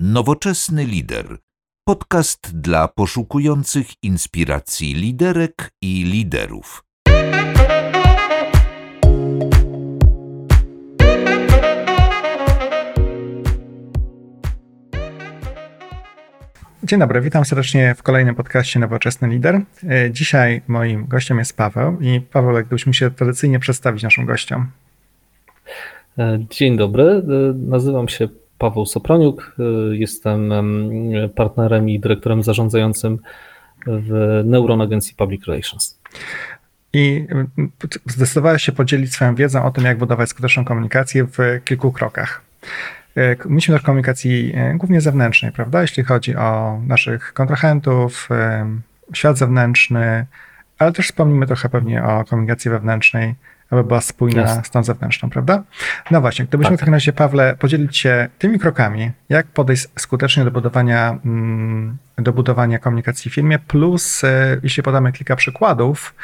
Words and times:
Nowoczesny 0.00 0.84
lider. 0.84 1.38
Podcast 1.88 2.60
dla 2.60 2.88
poszukujących 2.88 3.86
inspiracji 4.02 4.94
liderek 4.94 5.70
i 5.82 6.04
liderów. 6.04 6.84
Dzień 16.82 17.00
dobry, 17.00 17.20
witam 17.20 17.44
serdecznie 17.44 17.94
w 17.94 18.02
kolejnym 18.02 18.34
podcaście 18.34 18.80
Nowoczesny 18.80 19.28
Lider. 19.28 19.60
E, 19.90 20.10
Dzisiaj 20.10 20.62
moim 20.68 21.06
gościem 21.06 21.38
jest 21.38 21.56
Paweł 21.56 22.00
i 22.00 22.20
Paweł, 22.20 22.54
jakbyś 22.56 22.86
mógł 22.86 22.96
się 22.96 23.10
tradycyjnie 23.10 23.58
przedstawić 23.58 24.02
naszym 24.02 24.26
gościom. 24.26 24.66
E, 26.18 26.38
Dzień 26.50 26.76
dobry, 26.76 27.02
E, 27.04 27.22
nazywam 27.54 28.08
się 28.08 28.28
Paweł 28.58 28.86
Soproniuk, 28.86 29.56
E, 29.58 29.96
jestem 29.96 30.52
em, 30.52 30.90
partnerem 31.34 31.88
i 31.88 32.00
dyrektorem 32.00 32.42
zarządzającym 32.42 33.18
w 33.86 34.42
Neuron 34.44 34.80
Agencji 34.80 35.14
Public 35.14 35.46
Relations. 35.46 35.98
I 36.92 37.26
zdecydowałeś 38.06 38.62
się 38.62 38.72
podzielić 38.72 39.12
swoją 39.12 39.34
wiedzą 39.34 39.64
o 39.64 39.70
tym, 39.70 39.84
jak 39.84 39.98
budować 39.98 40.28
skuteczną 40.28 40.64
komunikację 40.64 41.24
w 41.24 41.38
kilku 41.64 41.92
krokach. 41.92 42.42
E, 43.16 43.36
Myślimy 43.44 43.78
też 43.78 43.86
komunikacji 43.86 44.52
e, 44.54 44.74
głównie 44.74 45.00
zewnętrznej, 45.00 45.52
prawda? 45.52 45.82
Jeśli 45.82 46.04
chodzi 46.04 46.36
o 46.36 46.80
naszych 46.86 47.32
kontrahentów, 47.32 48.28
świat 49.12 49.38
zewnętrzny, 49.38 50.26
ale 50.78 50.92
też 50.92 51.06
wspomnimy 51.06 51.46
trochę 51.46 51.68
pewnie 51.68 52.04
o 52.04 52.24
komunikacji 52.24 52.70
wewnętrznej, 52.70 53.34
aby 53.70 53.84
była 53.84 54.00
spójna 54.00 54.42
Jasne. 54.42 54.64
z 54.64 54.70
tą 54.70 54.82
zewnętrzną, 54.84 55.30
prawda? 55.30 55.62
No 56.10 56.20
właśnie, 56.20 56.44
gdybyśmy 56.44 56.70
Tak. 56.70 56.78
w 56.78 56.80
takim 56.80 56.94
razie, 56.94 57.12
Pawle, 57.12 57.56
podzielić 57.58 57.96
się 57.96 58.28
tymi 58.38 58.58
krokami, 58.58 59.10
jak 59.28 59.46
podejść 59.46 59.88
skutecznie 59.98 60.44
do 60.44 60.50
budowania, 60.50 61.18
mm, 61.24 61.96
do 62.18 62.32
budowania 62.32 62.78
komunikacji 62.78 63.30
w 63.30 63.34
firmie, 63.34 63.58
plus 63.58 64.24
e, 64.24 64.60
jeśli 64.62 64.82
podamy 64.82 65.12
kilka 65.12 65.36
przykładów, 65.36 66.14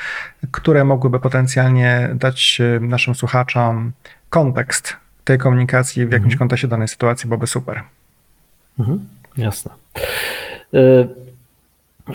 które 0.50 0.84
mogłyby 0.84 1.20
potencjalnie 1.20 2.10
dać 2.14 2.60
e, 2.60 2.80
naszym 2.80 3.14
słuchaczom 3.14 3.92
kontekst 4.30 4.96
tej 5.24 5.38
komunikacji 5.38 6.06
w 6.06 6.12
jakimś 6.12 6.32
Mhm. 6.32 6.38
kontekście 6.38 6.68
danej 6.68 6.88
sytuacji, 6.88 7.28
byłoby 7.28 7.46
super. 7.46 7.82
Mhm, 8.78 9.08
jasne. 9.36 9.70
E, 10.74 10.78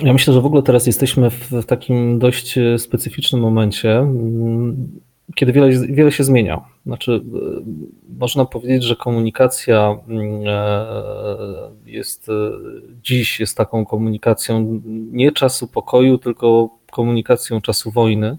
Ja 0.02 0.14
myślę, 0.14 0.34
że 0.34 0.42
w 0.42 0.46
ogóle 0.46 0.64
teraz 0.64 0.88
jesteśmy 0.88 1.30
w 1.30 1.66
takim 1.68 2.20
dość 2.20 2.60
specyficznym 2.78 3.42
momencie, 3.42 3.98
mm, 3.98 4.88
kiedy 5.36 5.52
wiele, 5.52 5.88
wiele 5.88 6.12
się 6.12 6.24
zmienia. 6.24 6.62
Znaczy, 6.86 7.12
e, 7.12 7.20
można 8.20 8.46
powiedzieć, 8.46 8.84
że 8.84 8.96
komunikacja 8.96 9.98
mm, 10.08 10.44
e, 10.48 10.86
jest 11.86 12.30
e, 12.30 12.34
dziś 13.04 13.40
jest 13.40 13.58
taką 13.58 13.86
komunikacją 13.86 14.82
nie 15.12 15.32
czasu 15.32 15.68
pokoju, 15.68 16.18
tylko 16.18 16.70
komunikacją 16.92 17.62
czasu 17.62 17.92
wojny. 17.92 18.38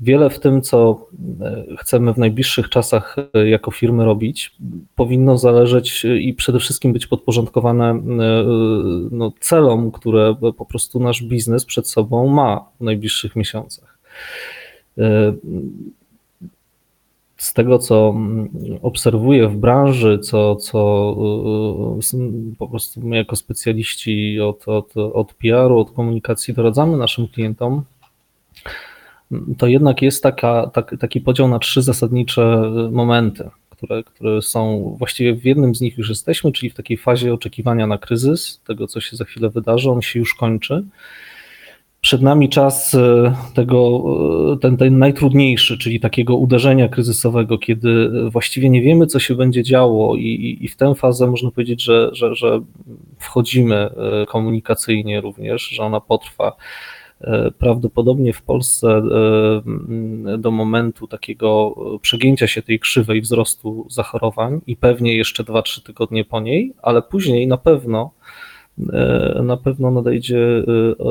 Wiele 0.00 0.30
w 0.30 0.40
tym, 0.40 0.62
co 0.62 1.06
e, 1.40 1.64
chcemy 1.78 2.14
w 2.14 2.18
najbliższych 2.18 2.68
czasach 2.68 3.16
e, 3.34 3.48
jako 3.48 3.70
firmy 3.70 4.04
robić, 4.04 4.56
powinno 4.96 5.38
zależeć 5.38 6.04
e, 6.04 6.18
i 6.18 6.34
przede 6.34 6.58
wszystkim 6.58 6.92
być 6.92 7.06
podporządkowane 7.06 8.02
no, 9.10 9.32
celom, 9.40 9.92
które 9.92 10.34
po 10.56 10.66
prostu 10.66 11.00
nasz 11.00 11.22
biznes 11.22 11.64
przed 11.64 11.88
sobą 11.88 12.26
ma 12.28 12.64
w 12.80 12.84
najbliższych 12.84 13.36
miesiącach. 13.36 13.98
Z 17.36 17.52
tego, 17.52 17.78
co 17.78 18.14
obserwuję 18.82 19.48
w 19.48 19.56
branży, 19.56 20.18
co, 20.18 20.56
co 20.56 21.16
po 22.58 22.68
prostu 22.68 23.00
my 23.00 23.16
jako 23.16 23.36
specjaliści 23.36 24.40
od, 24.40 24.68
od, 24.68 24.96
od 24.96 25.34
PR-u, 25.34 25.78
od 25.78 25.90
komunikacji 25.90 26.54
doradzamy 26.54 26.96
naszym 26.96 27.28
klientom, 27.28 27.82
to 29.58 29.66
jednak 29.66 30.02
jest 30.02 30.22
taka, 30.22 30.70
tak, 30.72 30.94
taki 31.00 31.20
podział 31.20 31.48
na 31.48 31.58
trzy 31.58 31.82
zasadnicze 31.82 32.72
momenty, 32.90 33.50
które, 33.70 34.02
które 34.02 34.42
są 34.42 34.94
właściwie 34.98 35.34
w 35.34 35.44
jednym 35.44 35.74
z 35.74 35.80
nich 35.80 35.98
już 35.98 36.08
jesteśmy, 36.08 36.52
czyli 36.52 36.70
w 36.70 36.74
takiej 36.74 36.96
fazie 36.96 37.34
oczekiwania 37.34 37.86
na 37.86 37.98
kryzys, 37.98 38.60
tego 38.66 38.86
co 38.86 39.00
się 39.00 39.16
za 39.16 39.24
chwilę 39.24 39.50
wydarzy, 39.50 39.90
on 39.90 40.02
się 40.02 40.18
już 40.18 40.34
kończy. 40.34 40.84
Przed 42.00 42.22
nami 42.22 42.48
czas 42.48 42.94
e, 42.94 43.34
tego, 43.54 44.04
e, 44.54 44.58
ten, 44.58 44.76
ten 44.76 44.98
najtrudniejszy, 44.98 45.78
czyli 45.78 46.00
takiego 46.00 46.36
uderzenia 46.36 46.88
kryzysowego, 46.88 47.58
kiedy 47.58 48.10
właściwie 48.30 48.70
nie 48.70 48.82
wiemy, 48.82 49.06
co 49.06 49.18
się 49.18 49.34
będzie 49.34 49.62
działo, 49.62 50.16
i, 50.16 50.58
i, 50.60 50.68
w 50.68 50.76
tę 50.76 50.94
fazę 50.94 51.26
można 51.26 51.50
powiedzieć, 51.50 51.82
że, 51.82 52.10
że, 52.12 52.34
że 52.34 52.60
wchodzimy 53.18 53.76
e, 53.76 54.26
komunikacyjnie 54.26 55.20
również, 55.20 55.62
że 55.62 55.82
ona 55.82 56.00
potrwa 56.00 56.52
Prawdopodobnie 57.58 58.32
w 58.32 58.42
Polsce 58.42 58.88
e, 58.88 60.38
do 60.38 60.50
momentu 60.50 61.06
takiego 61.06 61.74
e, 61.94 61.98
przegięcia 61.98 62.46
się 62.46 62.62
tej 62.62 62.80
krzywej 62.80 63.20
wzrostu 63.20 63.86
zachorowań 63.90 64.60
i 64.66 64.76
pewnie 64.76 65.16
jeszcze 65.16 65.44
2-3 65.44 65.82
tygodnie 65.82 66.24
po 66.24 66.40
niej, 66.40 66.72
ale 66.82 67.02
później 67.02 67.46
na 67.46 67.56
pewno 67.56 68.10
e, 68.92 69.40
na 69.44 69.56
pewno 69.56 69.90
nadejdzie 69.90 70.38
e, 70.38 70.60
e, 70.60 71.04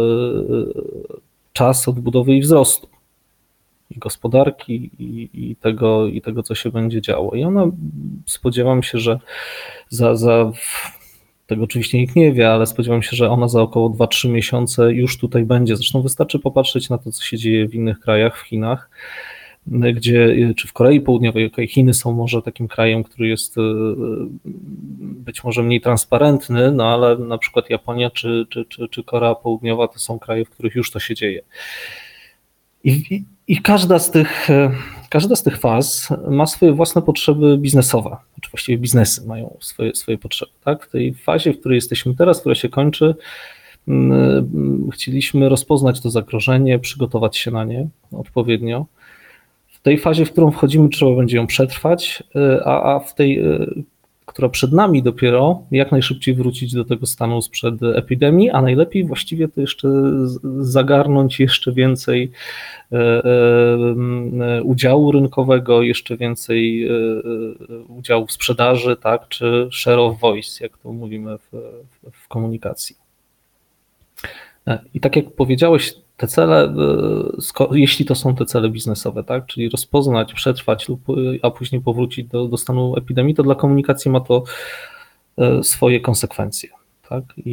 czas 1.54 1.88
odbudowy 1.88 2.36
i 2.36 2.42
wzrostu 2.42 2.88
i 3.90 4.00
gospodarki 4.00 4.92
i, 5.00 5.30
i, 5.34 5.56
tego, 5.56 6.08
i 6.08 6.22
tego, 6.22 6.44
co 6.44 6.56
się 6.56 6.72
będzie 6.72 7.02
działo. 7.02 7.36
I 7.36 7.44
ona 7.44 7.66
spodziewam 8.26 8.84
się, 8.84 8.98
że 8.98 9.20
za, 9.90 10.16
za 10.16 10.52
tego 11.48 11.64
oczywiście 11.64 11.98
nikt 11.98 12.16
nie 12.16 12.34
wie, 12.34 12.52
ale 12.52 12.66
spodziewam 12.66 13.04
się, 13.04 13.16
że 13.16 13.30
ona 13.30 13.48
za 13.48 13.62
około 13.62 13.90
2-3 13.90 14.30
miesiące 14.30 14.94
już 14.94 15.18
tutaj 15.18 15.46
będzie. 15.46 15.76
Zresztą 15.76 16.02
wystarczy 16.02 16.40
popatrzeć 16.40 16.90
na 16.90 16.98
to, 16.98 17.12
co 17.12 17.24
się 17.24 17.38
dzieje 17.38 17.68
w 17.68 17.76
innych 17.76 18.00
krajach, 18.00 18.40
w 18.40 18.42
Chinach, 18.42 18.90
gdzie, 19.68 20.54
czy 20.58 20.68
w 20.68 20.74
Korei 20.74 21.02
Południowej, 21.02 21.46
okej, 21.46 21.68
Chiny 21.68 21.94
są 21.94 22.12
może 22.12 22.42
takim 22.42 22.68
krajem, 22.68 23.04
który 23.04 23.28
jest 23.28 23.58
e, 23.58 23.62
być 25.00 25.44
może 25.44 25.64
mniej 25.64 25.82
transparentny, 25.82 26.72
no 26.72 26.94
ale 26.94 27.18
na 27.18 27.38
przykład 27.38 27.70
Japonia 27.70 28.10
czy, 28.10 28.46
czy, 28.50 28.66
czy, 28.66 28.90
czy 28.90 29.04
Korea 29.04 29.36
Południowa 29.36 29.88
to 29.88 30.00
są 30.00 30.20
kraje, 30.20 30.46
w 30.46 30.50
których 30.50 30.76
już 30.76 30.92
to 30.92 31.00
się 31.00 31.16
dzieje. 31.16 31.42
I, 32.86 33.24
i, 33.48 33.62
każda, 33.62 34.00
z 34.00 34.12
tych, 34.12 34.50
e, 34.50 34.72
każda 35.10 35.36
z 35.36 35.44
tych 35.44 35.58
faz 35.58 36.10
ma 36.28 36.46
swoje 36.46 36.74
własne 36.74 37.02
potrzeby 37.02 37.58
biznesowe, 37.58 38.18
czy 38.42 38.52
właściwie 38.52 38.78
biznesy 38.78 39.28
mają 39.28 39.58
swoje, 39.60 39.96
swoje 39.96 40.18
potrzeby. 40.18 40.52
Tak? 40.64 40.86
W 40.86 40.92
tej 40.92 41.14
fazie, 41.14 41.54
w 41.54 41.60
której 41.60 41.76
jesteśmy 41.76 42.16
teraz, 42.16 42.40
która 42.40 42.56
się 42.56 42.70
kończy, 42.70 43.16
mm, 43.88 44.12
mm, 44.14 44.90
chcieliśmy 44.92 45.50
rozpoznać 45.50 46.02
to 46.02 46.10
zagrożenie, 46.10 46.80
przygotować 46.80 47.38
się 47.38 47.52
na 47.52 47.64
nie 47.64 47.88
odpowiednio. 48.12 48.86
W 49.68 49.80
tej 49.80 49.98
fazie, 49.98 50.26
w 50.26 50.32
którą 50.32 50.52
wchodzimy, 50.52 50.90
trzeba 50.90 51.16
będzie 51.16 51.38
ją 51.38 51.48
przetrwać, 51.48 52.24
e, 52.36 52.64
a, 52.66 52.96
a 52.96 53.00
w 53.00 53.16
tej, 53.16 53.40
e, 53.40 53.66
która 54.26 54.50
przed 54.50 54.72
nami 54.72 55.04
dopiero, 55.04 55.64
jak 55.72 55.92
najszybciej 55.92 56.36
wrócić 56.36 56.74
do 56.74 56.86
tego 56.86 57.06
stanu 57.06 57.42
sprzed 57.42 57.84
epidemii, 57.84 58.50
a 58.50 58.62
najlepiej 58.62 59.04
właściwie 59.04 59.48
to 59.48 59.62
jeszcze 59.62 59.88
zagarnąć 60.60 61.40
jeszcze 61.40 61.72
więcej 61.72 62.32
e, 62.92 62.98
e, 62.98 64.64
udziału 64.64 65.12
rynkowego, 65.12 65.82
jeszcze 65.82 66.18
więcej 66.18 66.88
e, 66.88 66.92
udziału 67.88 68.28
w 68.28 68.32
sprzedaży, 68.32 68.96
tak, 68.96 69.28
czy 69.28 69.70
share 69.72 70.00
of 70.00 70.20
voice, 70.20 70.64
jak 70.64 70.78
to 70.78 70.92
mówimy 70.92 71.38
w, 71.38 71.52
w, 72.12 72.28
komunikacji. 72.28 72.96
I 74.94 75.00
tak 75.00 75.16
jak 75.16 75.32
powiedziałeś, 75.32 75.94
te 76.18 76.28
cele, 76.28 76.64
e, 77.60 77.66
jeśli 77.72 78.06
to 78.06 78.16
są 78.16 78.36
te 78.36 78.46
cele 78.46 78.70
biznesowe, 78.70 79.24
tak, 79.24 79.46
czyli 79.46 79.70
rozpoznać, 79.70 80.34
przetrwać, 80.34 80.90
lub, 80.90 81.10
e, 81.10 81.14
a 81.42 81.52
później 81.52 81.82
powrócić 81.82 82.28
do, 82.28 82.48
do 82.48 82.58
stanu 82.58 82.96
epidemii, 82.98 83.36
to 83.36 83.44
dla 83.44 83.56
komunikacji 83.56 84.12
ma 84.12 84.20
to 84.20 84.44
e, 85.38 85.64
swoje 85.64 86.00
konsekwencje. 86.00 86.70
Tak? 87.10 87.24
I, 87.38 87.52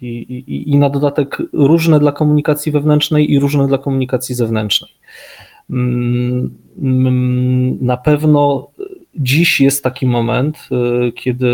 i, 0.00 0.70
i, 0.72 0.78
na 0.78 0.90
dodatek 0.90 1.42
różne 1.52 1.98
dla 2.00 2.12
komunikacji 2.12 2.72
wewnętrznej 2.72 3.32
i 3.32 3.38
różne 3.38 3.68
dla 3.68 3.78
komunikacji 3.78 4.34
zewnętrznej. 4.34 4.90
Mm, 5.70 6.58
mm, 6.82 7.78
Na 7.80 7.96
pewno 7.96 8.68
dziś 9.16 9.60
jest 9.60 9.84
taki 9.84 10.06
moment, 10.06 10.68
kiedy 11.14 11.46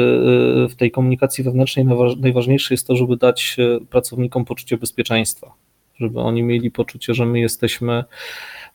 w 0.70 0.74
tej 0.76 0.90
komunikacji 0.90 1.44
wewnętrznej 1.44 1.84
najważ- 1.86 2.20
najważniejsze 2.20 2.74
jest 2.74 2.86
to, 2.86 2.96
żeby 2.96 3.16
dać 3.16 3.56
pracownikom 3.90 4.44
poczucie 4.44 4.76
bezpieczeństwa, 4.76 5.52
żeby 6.00 6.20
oni 6.20 6.42
mieli 6.42 6.70
poczucie, 6.70 7.14
że 7.14 7.26
my 7.26 7.40
jesteśmy 7.40 8.04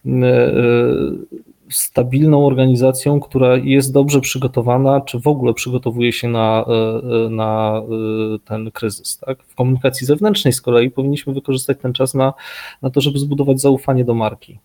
y, 0.06 0.10
y, 0.10 1.46
stabilną 1.70 2.48
organizacją, 2.48 3.20
która 3.20 3.58
jest 3.58 3.94
dobrze 3.94 4.22
przygotowana, 4.22 5.02
czy 5.02 5.20
w 5.20 5.28
ogóle 5.28 5.54
przygotowuje 5.54 6.14
się 6.14 6.28
na, 6.28 6.66
y, 6.68 7.26
y, 7.26 7.30
na 7.30 7.82
ten 8.46 8.72
kryzys. 8.72 9.18
Tak? 9.18 9.44
W 9.44 9.56
komunikacji 9.56 10.08
zewnętrznej 10.08 10.54
z 10.54 10.62
kolei 10.62 10.92
powinniśmy 10.92 11.34
wykorzystać 11.34 11.78
ten 11.82 11.94
czas 11.94 12.14
na, 12.14 12.34
na 12.82 12.90
to, 12.90 13.02
żeby 13.02 13.20
zbudować 13.20 13.62
zaufanie 13.62 14.06
do 14.06 14.14
marki 14.14 14.60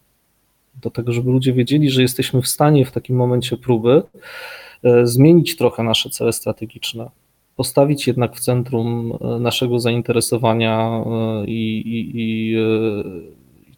do 0.82 0.90
tego, 0.90 1.12
żeby 1.12 1.30
ludzie 1.30 1.52
wiedzieli, 1.52 1.90
że 1.90 2.02
jesteśmy 2.02 2.42
w 2.42 2.48
stanie 2.48 2.84
w 2.84 2.92
takim 2.92 3.16
momencie 3.16 3.56
próby 3.56 4.02
zmienić 5.02 5.56
trochę 5.56 5.82
nasze 5.82 6.10
cele 6.10 6.32
strategiczne, 6.32 7.10
postawić 7.60 8.06
jednak 8.06 8.36
w 8.36 8.40
centrum 8.40 9.12
naszego 9.40 9.78
zainteresowania 9.80 11.04
i, 11.46 11.80
i, 11.86 12.10
i 12.14 12.56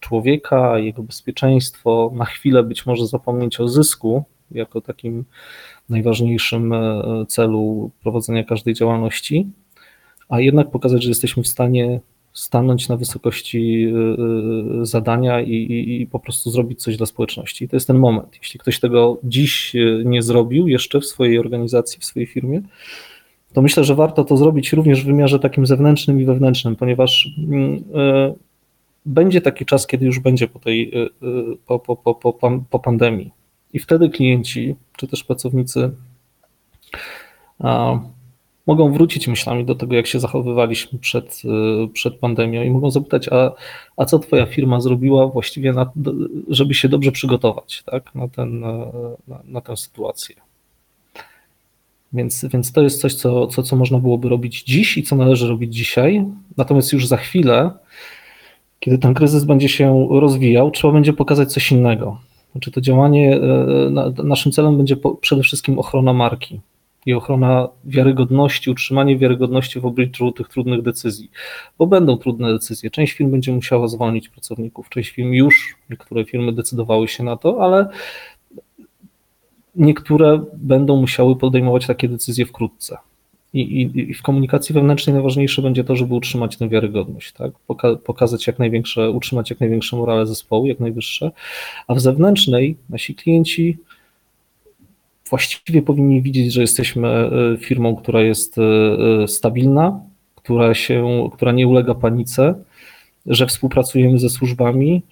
człowieka, 0.00 0.78
jego 0.78 1.02
bezpieczeństwo, 1.02 2.12
na 2.14 2.24
chwilę 2.24 2.62
być 2.62 2.86
może 2.86 3.06
zapomnieć 3.06 3.60
o 3.60 3.68
zysku 3.68 4.24
jako 4.50 4.80
takim 4.80 5.24
najważniejszym 5.88 6.74
celu 7.28 7.90
prowadzenia 8.02 8.44
każdej 8.44 8.74
działalności, 8.74 9.46
a 10.28 10.40
jednak 10.40 10.70
pokazać, 10.70 11.02
że 11.02 11.08
jesteśmy 11.08 11.42
w 11.42 11.48
stanie 11.48 12.00
stanąć 12.32 12.88
na 12.88 12.96
wysokości 12.96 13.92
zadania 14.82 15.40
i, 15.40 15.52
i, 15.52 16.02
i, 16.02 16.06
po 16.06 16.20
prostu 16.20 16.50
zrobić 16.50 16.82
coś 16.82 16.96
dla 16.96 17.06
społeczności. 17.06 17.68
to 17.68 17.76
jest 17.76 17.86
ten 17.86 17.98
moment. 17.98 18.36
Jeśli 18.42 18.60
ktoś 18.60 18.80
tego 18.80 19.18
dziś 19.24 19.76
nie 20.04 20.22
zrobił 20.22 20.68
jeszcze 20.68 21.00
w 21.00 21.06
swojej 21.06 21.38
organizacji, 21.38 22.00
w 22.00 22.04
swojej 22.04 22.26
firmie, 22.26 22.62
to 23.52 23.62
myślę, 23.62 23.84
że 23.84 23.94
warto 23.94 24.24
to 24.24 24.36
zrobić 24.36 24.72
również 24.72 25.02
w 25.02 25.06
wymiarze 25.06 25.38
takim 25.38 25.66
zewnętrznym 25.66 26.20
i 26.20 26.24
wewnętrznym, 26.24 26.76
ponieważ 26.76 27.28
mm, 27.38 27.84
będzie 29.06 29.40
taki 29.40 29.64
czas, 29.64 29.86
kiedy 29.86 30.06
już 30.06 30.18
będzie 30.18 30.48
po 30.48 30.58
tej 30.58 30.92
po, 31.66 31.78
po, 31.78 31.96
po, 31.96 32.14
po, 32.14 32.60
po 32.70 32.78
pandemii. 32.78 33.30
I 33.72 33.78
wtedy 33.78 34.08
klienci, 34.08 34.76
czy 34.96 35.08
też 35.08 35.24
pracownicy 35.24 35.90
mogą 38.66 38.92
wrócić 38.92 39.28
myślami 39.28 39.64
do 39.64 39.74
tego, 39.74 39.94
jak 39.94 40.06
się 40.06 40.20
zachowywaliśmy 40.20 40.98
przed, 40.98 41.42
przed 41.92 42.14
pandemią 42.14 42.62
i 42.62 42.70
mogą 42.70 42.90
zapytać, 42.90 43.28
a, 43.28 43.52
a 43.96 44.04
co 44.04 44.18
twoja 44.18 44.46
firma 44.46 44.80
zrobiła 44.80 45.26
właściwie, 45.26 45.72
na, 45.72 45.92
żeby 46.48 46.74
się 46.74 46.88
dobrze 46.88 47.12
przygotować 47.12 47.82
tak, 47.86 48.14
na, 48.14 48.28
ten, 48.28 48.60
na, 49.28 49.42
na 49.44 49.60
tę 49.60 49.76
sytuację. 49.76 50.36
Więc, 52.12 52.44
więc 52.52 52.72
to 52.72 52.82
jest 52.82 53.00
coś, 53.00 53.14
co, 53.14 53.46
co, 53.46 53.62
co 53.62 53.76
można 53.76 53.98
byłoby 53.98 54.28
robić 54.28 54.62
dziś 54.62 54.98
i 54.98 55.02
co 55.02 55.16
należy 55.16 55.48
robić 55.48 55.74
dzisiaj. 55.74 56.24
Natomiast 56.56 56.92
już 56.92 57.06
za 57.06 57.16
chwilę, 57.16 57.70
kiedy 58.80 58.98
ten 58.98 59.14
kryzys 59.14 59.44
będzie 59.44 59.68
się 59.68 60.08
rozwijał, 60.10 60.70
trzeba 60.70 60.92
będzie 60.92 61.12
pokazać 61.12 61.52
coś 61.52 61.72
innego. 61.72 62.20
Znaczy 62.52 62.70
to 62.70 62.80
działanie, 62.80 63.36
y, 63.36 64.24
naszym 64.24 64.52
celem 64.52 64.76
będzie 64.76 64.96
przede 65.20 65.42
wszystkim 65.42 65.78
ochrona 65.78 66.12
marki 66.12 66.60
i 67.06 67.14
ochrona 67.14 67.68
wiarygodności, 67.84 68.70
utrzymanie 68.70 69.18
wiarygodności 69.18 69.80
w 69.80 69.86
obliczu 69.86 70.32
tych 70.32 70.48
trudnych 70.48 70.82
decyzji, 70.82 71.30
bo 71.78 71.86
będą 71.86 72.16
trudne 72.16 72.52
decyzje. 72.52 72.90
Część 72.90 73.12
firm 73.12 73.30
będzie 73.30 73.52
musiała 73.52 73.88
zwolnić 73.88 74.28
pracowników, 74.28 74.88
część 74.88 75.10
firm 75.10 75.32
już, 75.32 75.76
niektóre 75.90 76.24
firmy 76.24 76.52
decydowały 76.52 77.08
się 77.08 77.24
na 77.24 77.36
to, 77.36 77.64
ale 77.64 77.88
niektóre 79.76 80.44
będą 80.54 80.96
musiały 80.96 81.36
podejmować 81.36 81.86
takie 81.86 82.08
decyzje 82.08 82.46
wkrótce. 82.46 82.98
I, 83.54 83.60
i, 83.60 84.10
I, 84.10 84.14
w 84.14 84.22
komunikacji 84.22 84.74
wewnętrznej 84.74 85.14
najważniejsze 85.14 85.62
będzie 85.62 85.84
to, 85.84 85.96
żeby 85.96 86.14
utrzymać 86.14 86.56
tę 86.56 86.68
wiarygodność, 86.68 87.32
tak? 87.32 87.52
Poka 87.66 87.96
pokazać 87.96 88.46
jak 88.46 88.58
największe, 88.58 89.10
utrzymać 89.10 89.50
jak 89.50 89.60
największe 89.60 89.96
morale 89.96 90.26
zespołu, 90.26 90.66
jak 90.66 90.80
najwyższe, 90.80 91.30
a 91.88 91.94
w 91.94 92.00
zewnętrznej 92.00 92.76
nasi 92.90 93.14
klienci 93.14 93.78
właściwie 95.30 95.82
powinni 95.82 96.22
widzieć, 96.22 96.52
że 96.52 96.60
jesteśmy 96.60 97.08
e, 97.08 97.30
firmą, 97.58 97.96
która 97.96 98.22
jest 98.22 98.58
e, 98.58 98.62
e, 99.22 99.28
stabilna, 99.28 100.00
która, 100.34 100.74
się, 100.74 101.28
która 101.32 101.52
nie 101.52 101.68
ulega 101.68 101.94
panice, 101.94 102.54
że 103.26 103.46
współpracujemy 103.46 104.18
ze 104.18 104.28
służbami, 104.28 105.02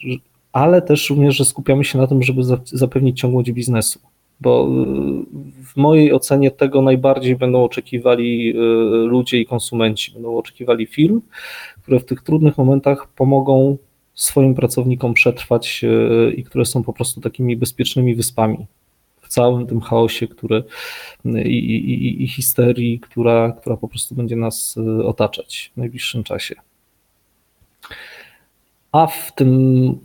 ale 0.52 0.82
też 0.82 1.10
również, 1.10 1.36
że 1.36 1.44
skupiamy 1.44 1.84
się 1.84 1.98
na 1.98 2.06
tym, 2.06 2.22
żeby 2.22 2.42
zapewnić 2.64 3.20
ciągłość 3.20 3.52
biznesu. 3.52 4.00
Bo 4.40 4.69
w 5.64 5.76
mojej 5.76 6.12
ocenie 6.12 6.50
tego 6.50 6.82
najbardziej 6.82 7.37
będą 7.37 7.64
oczekiwali 7.64 8.52
ludzie 9.04 9.40
i 9.40 9.46
konsumenci. 9.46 10.12
Będą 10.12 10.38
oczekiwali 10.38 10.87
firm, 10.87 11.20
które 11.82 12.00
w 12.00 12.04
tych 12.04 12.22
trudnych 12.22 12.58
momentach 12.58 13.08
pomogą 13.08 13.76
swoim 14.14 14.54
pracownikom 14.54 15.14
przetrwać 15.14 15.84
i 16.37 16.44
które 16.44 16.64
są 16.64 16.82
po 16.82 16.92
prostu 16.92 17.20
takimi 17.20 17.56
bezpiecznymi 17.56 18.14
wyspami 18.14 18.66
całym 19.31 19.66
tym 19.66 19.81
chaosie, 19.81 20.28
który 20.28 20.64
i, 21.44 21.58
i, 21.58 22.22
i 22.22 22.28
histerii, 22.28 23.00
która, 23.00 23.52
która 23.52 23.76
po 23.76 23.88
prostu 23.88 24.14
będzie 24.14 24.37
nas 24.37 24.78
otaczać 25.04 25.72
w 25.75 25.76
najbliższym 25.76 26.22
czasie. 26.22 26.54
A 28.92 29.06
w 29.06 29.34
tym 29.34 29.98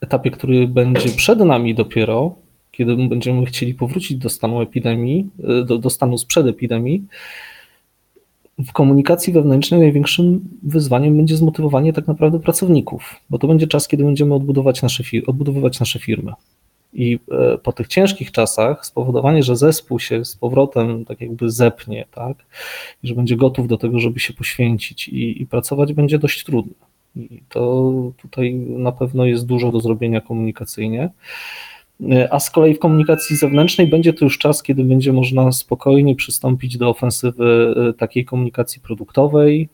etapie, 0.00 0.30
który 0.30 0.68
będzie 0.68 1.08
przed 1.08 1.38
nami 1.38 1.74
dopiero, 1.74 2.34
kiedy 2.72 2.96
będziemy 2.96 3.46
chcieli 3.46 3.74
powrócić 3.74 4.18
do 4.18 4.28
stanu 4.28 4.60
epidemii, 4.60 5.30
e, 5.44 5.64
do, 5.64 5.78
do 5.78 5.90
stanu 5.90 6.18
sprzed 6.18 6.46
epidemii, 6.46 7.04
w 8.58 8.72
komunikacji 8.72 9.32
wewnętrznej 9.32 9.80
największym 9.80 10.48
wyzwaniem 10.62 11.16
będzie 11.16 11.36
zmotywowanie 11.36 11.92
tak 11.92 12.06
naprawdę 12.06 12.40
pracowników, 12.40 13.16
bo 13.30 13.38
to 13.38 13.46
będzie 13.46 13.66
czas, 13.66 13.88
kiedy 13.88 14.04
będziemy 14.04 14.34
odbudować 14.34 14.82
nasze, 14.82 15.04
odbudowywać 15.26 15.80
nasze 15.80 15.98
firmy. 15.98 16.32
I 16.94 17.18
e, 17.30 17.58
po 17.58 17.72
tych 17.72 17.88
ciężkich 17.88 18.32
czasach 18.32 18.86
spowodowanie, 18.86 19.42
że 19.42 19.56
zespół 19.56 20.00
się 20.00 20.24
z 20.24 20.36
powrotem 20.36 21.04
tak 21.04 21.20
jakby 21.20 21.50
zepnie, 21.50 22.04
tak, 22.14 22.36
i 23.02 23.08
że 23.08 23.14
będzie 23.14 23.36
gotów 23.36 23.68
do 23.68 23.76
tego, 23.76 24.00
żeby 24.00 24.20
się 24.20 24.32
poświęcić 24.32 25.08
i, 25.08 25.42
i 25.42 25.46
pracować 25.46 25.92
będzie 25.92 26.18
dość 26.18 26.44
trudne. 26.44 26.74
I 27.16 27.42
to 27.48 27.92
tutaj 28.16 28.54
na 28.54 28.92
pewno 28.92 29.24
jest 29.24 29.46
dużo 29.46 29.72
do 29.72 29.80
zrobienia 29.80 30.20
komunikacyjnie. 30.20 31.10
E, 32.10 32.32
a 32.32 32.40
z 32.40 32.50
kolei 32.50 32.74
w 32.74 32.78
komunikacji 32.78 33.36
zewnętrznej 33.36 33.86
będzie 33.86 34.12
to 34.12 34.24
już 34.24 34.38
czas, 34.38 34.62
kiedy 34.62 34.84
będzie 34.84 35.12
można 35.12 35.52
spokojnie 35.52 36.16
przystąpić 36.16 36.78
do 36.78 36.88
ofensywy 36.88 37.74
e, 37.88 37.92
takiej 37.92 38.24
komunikacji 38.24 38.82
produktowej, 38.82 39.68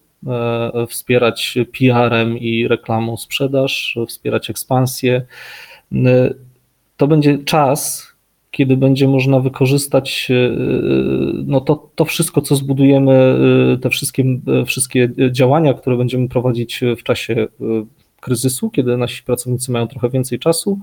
wspierać 0.89 1.59
PR-em 1.79 2.39
i 2.39 2.69
reklamą 2.69 3.17
sprzedaż, 3.17 3.99
wspierać 4.09 4.51
ekspansję. 4.51 5.23
To 6.97 7.07
będzie 7.07 7.39
czas, 7.39 8.09
kiedy 8.51 8.77
będzie 8.77 9.09
można 9.09 9.41
wykorzystać 9.41 10.29
e, 10.31 10.57
no 11.47 11.61
to, 11.61 11.91
to 11.95 12.05
wszystko, 12.05 12.41
co 12.41 12.57
zbudujemy, 12.57 13.39
e, 13.75 13.79
te 13.79 13.91
wszystkie, 13.91 14.25
e, 14.63 14.65
wszystkie 14.65 15.09
działania, 15.31 15.75
które 15.75 15.97
będziemy 15.97 16.29
prowadzić 16.29 16.81
w 16.99 17.03
czasie 17.03 17.49
kryzysu, 18.21 18.71
kiedy 18.71 18.97
nasi 18.97 19.23
pracownicy 19.23 19.73
mają 19.73 19.89
trochę 19.89 20.11
więcej 20.11 20.39
czasu, 20.39 20.79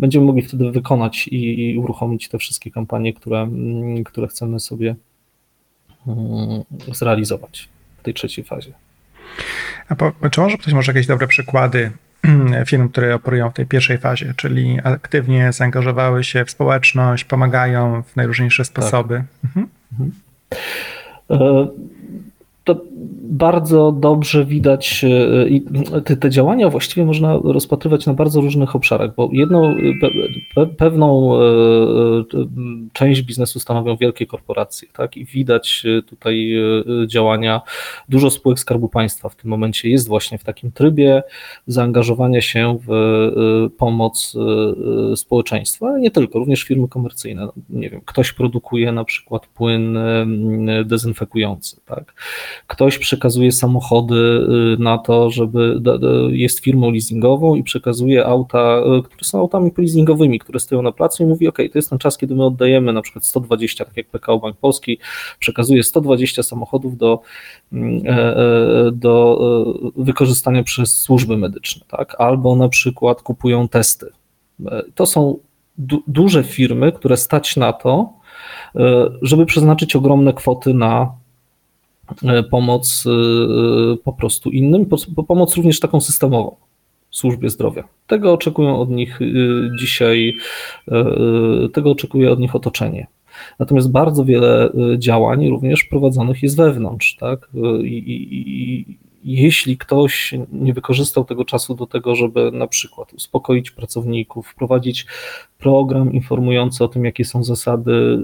będziemy 0.00 0.26
mogli 0.26 0.42
wtedy 0.42 0.70
wykonać 0.70 1.28
i, 1.28 1.70
i 1.70 1.78
uruchomić 1.78 2.28
te 2.28 2.38
wszystkie 2.38 2.70
kampanie, 2.70 3.12
które, 3.12 3.40
mm, 3.40 4.04
które 4.04 4.28
chcemy 4.28 4.60
sobie 4.60 4.94
mm, 6.06 6.62
zrealizować 6.92 7.68
w 7.98 8.02
tej 8.02 8.14
trzeciej 8.14 8.44
fazie. 8.44 8.72
A 9.88 9.96
po, 9.96 10.12
czy 10.30 10.40
może 10.40 10.58
ktoś 10.58 10.72
może 10.74 10.92
jakieś 10.92 11.06
dobre 11.06 11.26
przykłady 11.26 11.90
firm, 12.66 12.88
które 12.88 13.14
operują 13.14 13.50
w 13.50 13.54
tej 13.54 13.66
pierwszej 13.66 13.98
fazie, 13.98 14.34
czyli 14.36 14.78
aktywnie 14.84 15.52
zaangażowały 15.52 16.24
się 16.24 16.44
w 16.44 16.50
społeczność, 16.50 17.24
pomagają 17.24 18.02
w 18.02 18.16
najróżniejsze 18.16 18.64
sposoby. 18.64 19.14
Tak. 19.14 19.26
Mhm. 19.44 19.68
Mhm. 19.92 20.12
E, 21.30 21.68
to 22.64 22.80
bardzo 23.22 23.92
dobrze 23.92 24.44
widać 24.44 25.04
e, 25.04 25.48
i 25.48 25.62
te, 26.04 26.16
te, 26.16 26.30
działania 26.30 26.68
właściwie 26.68 27.06
można 27.06 27.38
rozpatrywać 27.44 28.06
na 28.06 28.14
bardzo 28.14 28.40
różnych 28.40 28.76
obszarach, 28.76 29.14
bo 29.14 29.28
jedną 29.32 29.74
pe, 30.54 30.66
pewną 30.66 31.36
e, 31.36 31.40
część 32.92 33.22
biznesu 33.22 33.60
stanowią 33.60 33.96
wielkie 33.96 34.26
korporacje, 34.26 34.88
tak? 34.92 35.16
I 35.16 35.24
widać 35.24 35.84
tutaj 36.06 36.52
działania, 37.06 37.60
dużo 38.08 38.30
spółek 38.30 38.58
Skarbu 38.58 38.88
Państwa 38.88 39.28
w 39.28 39.36
tym 39.36 39.50
momencie 39.50 39.88
jest 39.88 40.08
właśnie 40.08 40.38
w 40.38 40.44
takim 40.44 40.72
trybie 40.72 41.22
zaangażowania 41.66 42.40
się 42.40 42.78
w 42.88 42.90
pomoc 43.78 44.36
społeczeństwa, 45.16 45.86
ale 45.86 46.00
nie 46.00 46.10
tylko, 46.10 46.38
również 46.38 46.62
firmy 46.62 46.88
komercyjne. 46.88 47.48
Nie 47.70 47.90
wiem, 47.90 48.00
ktoś 48.04 48.32
produkuje 48.32 48.92
na 48.92 49.04
przykład 49.04 49.46
płyn 49.46 49.98
dezynfekujący, 50.84 51.80
tak? 51.86 52.14
Ktoś 52.66 52.98
przekazuje 52.98 53.52
samochody 53.52 54.14
y, 54.14 54.82
na 54.82 54.98
to, 54.98 55.30
żeby 55.30 55.80
jest 56.30 56.58
firmą 56.58 56.90
leasingową 56.90 57.54
i 57.54 57.62
przekazuje 57.62 58.26
auta, 58.26 58.82
y, 58.98 59.02
które 59.02 59.24
są 59.24 59.38
autami 59.38 59.70
leasingowymi, 59.78 60.38
które 60.38 60.60
stoją 60.60 60.82
na 60.82 60.92
placu 60.92 61.22
i 61.22 61.26
mówi, 61.26 61.48
ok, 61.48 61.56
to 61.56 61.78
jest 61.78 61.90
ten 61.90 61.98
czas, 61.98 62.18
kiedy 62.18 62.34
my 62.34 62.44
oddajemy 62.44 62.92
na 62.92 63.02
przykład 63.02 63.24
120, 63.24 63.84
tak 63.84 63.96
jak 63.96 64.06
PKO 64.06 64.38
Bank 64.38 64.56
Polski 64.56 64.98
przekazuje 65.38 65.82
120 65.82 66.42
samochodów 66.42 66.96
do, 66.96 67.20
mm, 67.72 68.02
e, 68.06 68.36
e, 68.36 68.92
do 68.92 69.40
e, 69.96 70.02
wykorzystania 70.02 70.62
przez 70.62 71.00
służby 71.00 71.36
medyczne, 71.36 71.86
tak? 71.88 72.16
albo 72.18 72.56
na 72.56 72.68
przykład 72.68 73.22
kupują 73.22 73.68
testy. 73.68 74.06
To 74.94 75.06
są 75.06 75.38
du 75.78 76.02
duże 76.06 76.44
firmy, 76.44 76.92
które 76.92 77.16
stać 77.16 77.56
na 77.56 77.72
to, 77.72 78.12
żeby 79.22 79.46
przeznaczyć 79.46 79.96
ogromne 79.96 80.32
kwoty 80.32 80.74
na 80.74 81.12
E, 81.14 81.19
pomoc 82.50 83.04
e, 83.06 83.10
e, 83.10 83.96
po 84.04 84.12
prostu 84.12 84.50
innym, 84.50 84.86
pomoc 85.28 85.56
również 85.56 85.80
taką 85.80 86.00
systemową 86.00 86.56
służbie 87.10 87.50
zdrowia. 87.50 87.88
Tego 88.06 88.32
oczekują 88.32 88.80
od 88.80 88.90
nich 88.90 89.20
dzisiaj, 89.78 90.36
tego 91.72 91.90
oczekuje 91.90 92.30
od 92.30 92.40
nich 92.40 92.56
otoczenie. 92.56 93.06
Natomiast 93.58 93.90
bardzo 93.90 94.24
wiele 94.24 94.72
działań 94.98 95.48
również 95.48 95.84
prowadzonych 95.84 96.42
jest 96.42 96.56
wewnątrz, 96.56 97.16
tak? 97.16 97.50
I, 97.82 97.98
i, 97.98 98.38
i 98.38 98.96
jeśli 99.24 99.78
ktoś 99.78 100.34
nie 100.52 100.74
wykorzystał 100.74 101.24
tego 101.24 101.44
czasu 101.44 101.74
do 101.74 101.86
tego, 101.86 102.14
żeby 102.14 102.50
na 102.52 102.66
przykład 102.66 103.12
uspokoić 103.12 103.70
pracowników, 103.70 104.48
wprowadzić 104.48 105.06
program 105.58 106.12
informujący 106.12 106.84
o 106.84 106.88
tym, 106.88 107.04
jakie 107.04 107.24
są 107.24 107.44
zasady 107.44 108.18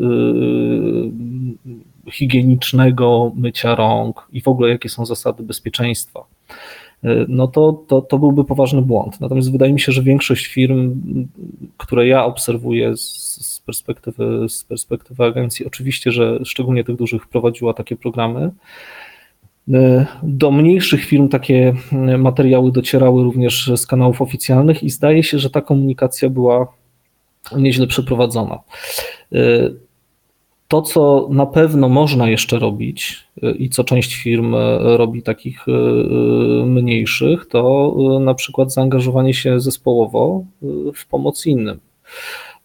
higienicznego 2.12 3.32
mycia 3.36 3.74
rąk 3.74 4.28
i 4.32 4.40
w 4.40 4.48
ogóle 4.48 4.68
jakie 4.68 4.88
są 4.88 5.06
zasady 5.06 5.42
bezpieczeństwa, 5.42 6.24
no 7.28 7.48
to, 7.48 7.84
to, 7.88 8.00
to 8.00 8.18
byłby 8.18 8.44
poważny 8.44 8.82
błąd. 8.82 9.20
Natomiast 9.20 9.52
wydaje 9.52 9.72
mi 9.72 9.80
się, 9.80 9.92
że 9.92 10.02
większość 10.02 10.46
firm, 10.46 11.00
które 11.76 12.06
ja 12.06 12.24
obserwuję 12.24 12.96
z, 12.96 13.62
perspektywy, 13.66 14.48
z 14.48 14.64
perspektywy 14.64 15.24
agencji, 15.24 15.66
oczywiście, 15.66 16.12
że 16.12 16.38
szczególnie 16.44 16.84
tych 16.84 16.96
dużych 16.96 17.28
prowadziła 17.28 17.74
takie 17.74 17.96
programy, 17.96 18.50
do 20.22 20.50
mniejszych 20.50 21.04
firm 21.04 21.28
takie 21.28 21.74
materiały 22.18 22.72
docierały 22.72 23.24
również 23.24 23.70
z 23.76 23.86
kanałów 23.86 24.22
oficjalnych 24.22 24.82
i 24.82 24.90
zdaje 24.90 25.22
się, 25.22 25.38
że 25.38 25.50
ta 25.50 25.60
komunikacja 25.60 26.30
była 26.30 26.72
nieźle 27.56 27.86
przeprowadzona. 27.86 28.58
To, 30.68 30.82
co 30.82 31.28
na 31.30 31.46
pewno 31.46 31.88
można 31.88 32.28
jeszcze 32.28 32.58
robić 32.58 33.28
i 33.58 33.70
co 33.70 33.84
część 33.84 34.14
firm 34.14 34.54
robi 34.80 35.22
takich 35.22 35.66
mniejszych, 36.66 37.46
to 37.46 37.94
na 38.20 38.34
przykład 38.34 38.72
zaangażowanie 38.72 39.34
się 39.34 39.60
zespołowo 39.60 40.44
w 40.94 41.06
pomoc 41.06 41.46
innym. 41.46 41.80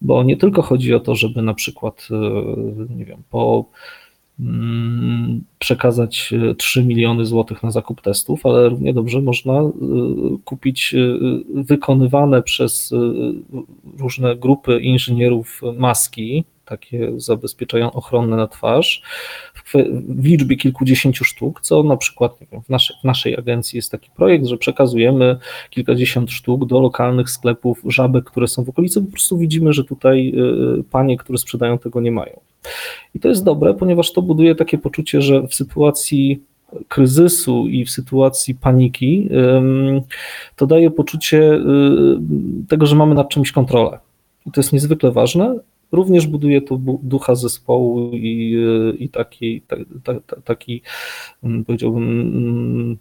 Bo 0.00 0.22
nie 0.22 0.36
tylko 0.36 0.62
chodzi 0.62 0.94
o 0.94 1.00
to, 1.00 1.14
żeby 1.14 1.42
na 1.42 1.54
przykład, 1.54 2.08
nie 2.96 3.04
wiem, 3.04 3.22
po 3.30 3.64
Mm, 4.40 5.44
przekazać 5.58 6.34
3 6.58 6.80
e, 6.80 6.84
miliony 6.84 7.26
złotych 7.26 7.62
na 7.62 7.70
zakup 7.70 8.00
testów, 8.00 8.46
ale 8.46 8.68
równie 8.68 8.94
dobrze 8.94 9.20
można 9.20 9.62
kupić 10.44 10.94
wykonywane 11.54 12.42
przez 12.42 12.92
różne 13.98 14.36
grupy 14.36 14.80
inżynierów 14.80 15.60
maski, 15.78 16.44
takie 16.64 17.12
zabezpieczają 17.16 17.92
ochronne 17.92 18.36
na 18.36 18.48
twarz, 18.48 19.02
w 20.08 20.24
liczbie 20.24 20.56
kilkudziesięciu 20.56 21.24
sztuk, 21.24 21.60
co 21.60 21.82
na 21.82 21.96
przykład 21.96 22.32
wiem, 22.52 22.62
w, 22.62 22.68
naszej, 22.68 22.96
w 23.00 23.04
naszej 23.04 23.38
agencji 23.38 23.76
jest 23.76 23.90
taki 23.90 24.10
projekt, 24.16 24.46
że 24.46 24.56
przekazujemy 24.56 25.36
kilkadziesiąt 25.70 26.30
sztuk 26.30 26.66
do 26.66 26.80
lokalnych 26.80 27.30
sklepów 27.30 27.80
żabek, 27.84 28.24
które 28.24 28.48
są 28.48 28.64
w 28.64 28.68
okolicy, 28.68 29.02
po 29.02 29.10
prostu 29.10 29.38
widzimy, 29.38 29.72
że 29.72 29.84
tutaj 29.84 30.34
panie, 30.90 31.16
które 31.16 31.38
sprzedają 31.38 31.78
tego 31.78 32.00
nie 32.00 32.12
mają. 32.12 32.40
I 33.14 33.20
to 33.20 33.28
jest 33.28 33.44
dobre, 33.44 33.74
ponieważ 33.74 34.12
to 34.12 34.22
buduje 34.22 34.54
takie 34.54 34.78
poczucie, 34.78 35.22
że 35.22 35.42
w 35.48 35.54
sytuacji 35.54 36.40
kryzysu 36.88 37.68
i 37.68 37.84
w 37.84 37.90
sytuacji 37.90 38.54
paniki 38.54 39.28
to 40.56 40.66
daje 40.66 40.90
poczucie 40.90 41.54
y, 41.54 41.60
tego, 42.68 42.86
że 42.86 42.96
mamy 42.96 43.14
nad 43.14 43.28
czymś 43.28 43.52
kontrolę. 43.52 43.98
I 44.46 44.50
to 44.50 44.60
jest 44.60 44.72
niezwykle 44.72 45.12
ważne. 45.12 45.58
Również 45.92 46.26
buduje 46.26 46.62
to 46.62 46.78
ducha 47.02 47.34
zespołu 47.34 48.10
i, 48.12 48.56
y, 48.56 48.96
i 48.96 49.08
taki, 49.08 49.60
ta, 49.60 49.76
ta, 50.04 50.40
taki, 50.40 50.82
mm, 51.42 51.64
powiedziałbym, 51.64 52.20
mm, 52.20 52.98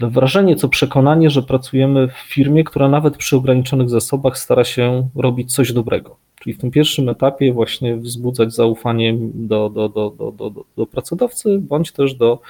wrażenie, 0.00 0.56
co 0.56 0.68
przekonanie, 0.68 1.30
że 1.30 1.42
pracujemy 1.42 2.08
w 2.08 2.12
firmie, 2.12 2.64
która 2.64 2.88
nawet 2.88 3.16
przy 3.16 3.36
ograniczonych 3.36 3.90
zasobach 3.90 4.38
stara 4.38 4.64
się 4.64 5.08
robić 5.14 5.54
coś 5.54 5.72
dobrego. 5.72 6.16
Czyli 6.40 6.54
w 6.54 6.58
tym 6.58 6.70
pierwszym 6.70 7.08
etapie 7.08 7.52
właśnie 7.52 7.96
wzbudzać 7.96 8.54
zaufanie 8.54 9.14
do, 9.34 9.70
do, 9.70 9.88
do, 9.88 10.10
do, 10.10 10.32
do, 10.32 10.64
do 10.76 10.86
pracodawcy 10.86 11.58
bądź 11.58 11.92
też 11.92 12.14
do, 12.14 12.40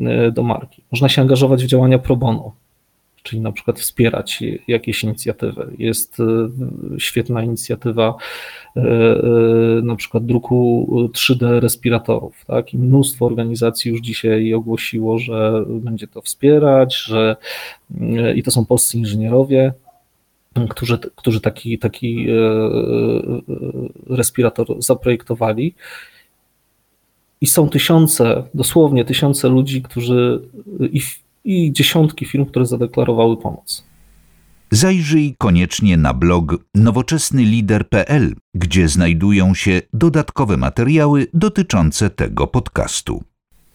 e, 0.00 0.32
do 0.32 0.42
marki. 0.42 0.82
Można 0.92 1.08
się 1.08 1.22
angażować 1.22 1.64
w 1.64 1.66
działania 1.66 1.98
pro 1.98 2.16
bono, 2.16 2.52
czyli 3.28 3.42
na 3.42 3.52
przykład 3.52 3.80
wspierać 3.80 4.42
jakieś 4.68 5.04
inicjatywy. 5.04 5.74
Jest 5.78 6.20
e, 6.20 6.24
świetna 6.98 7.42
inicjatywa 7.42 8.14
e, 8.76 8.82
na 9.82 9.96
przykład 9.96 10.26
druku 10.26 10.88
3D 11.12 11.60
respiratorów. 11.60 12.44
Tak? 12.46 12.74
I 12.74 12.78
mnóstwo 12.78 13.26
organizacji 13.26 13.90
już 13.90 14.00
dzisiaj 14.00 14.54
ogłosiło, 14.54 15.18
że 15.18 15.64
będzie 15.68 16.08
to 16.08 16.22
wspierać, 16.22 16.96
że 16.96 17.36
i 18.34 18.42
to 18.42 18.50
są 18.50 18.66
polscy 18.66 18.98
inżynierowie, 18.98 19.72
którzy, 20.68 20.98
którzy 20.98 21.40
taki, 21.40 21.78
taki 21.78 22.30
e, 22.30 22.34
e, 22.34 24.16
respirator 24.16 24.82
zaprojektowali. 24.82 25.74
I 27.40 27.46
są 27.46 27.68
tysiące, 27.68 28.42
dosłownie 28.54 29.04
tysiące 29.04 29.48
ludzi, 29.48 29.82
którzy 29.82 30.40
i, 30.92 31.00
i 31.48 31.72
dziesiątki 31.72 32.26
firm, 32.26 32.46
które 32.46 32.66
zadeklarowały 32.66 33.36
pomoc. 33.36 33.84
Zajrzyj 34.70 35.34
koniecznie 35.38 35.96
na 35.96 36.14
blog 36.14 36.56
nowoczesnylider.pl, 36.74 38.34
gdzie 38.54 38.88
znajdują 38.88 39.54
się 39.54 39.80
dodatkowe 39.92 40.56
materiały 40.56 41.26
dotyczące 41.34 42.10
tego 42.10 42.46
podcastu. 42.46 43.24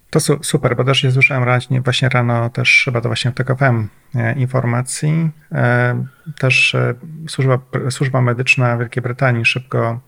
To 0.09 0.19
su 0.19 0.37
super, 0.41 0.75
bo 0.75 0.83
też 0.83 1.03
je 1.03 1.11
słyszałem 1.11 1.43
raźnie, 1.43 1.81
właśnie 1.81 2.09
rano 2.09 2.49
też 2.49 2.81
chyba 2.85 3.01
to 3.01 3.09
właśnie 3.09 3.31
TKFM 3.31 3.87
e, 4.15 4.39
informacji. 4.39 5.29
E, 5.51 6.05
też 6.39 6.75
e, 6.75 6.93
służba, 7.27 7.59
służba 7.89 8.21
medyczna 8.21 8.77
Wielkiej 8.77 9.03
Brytanii 9.03 9.45
szybko 9.45 9.99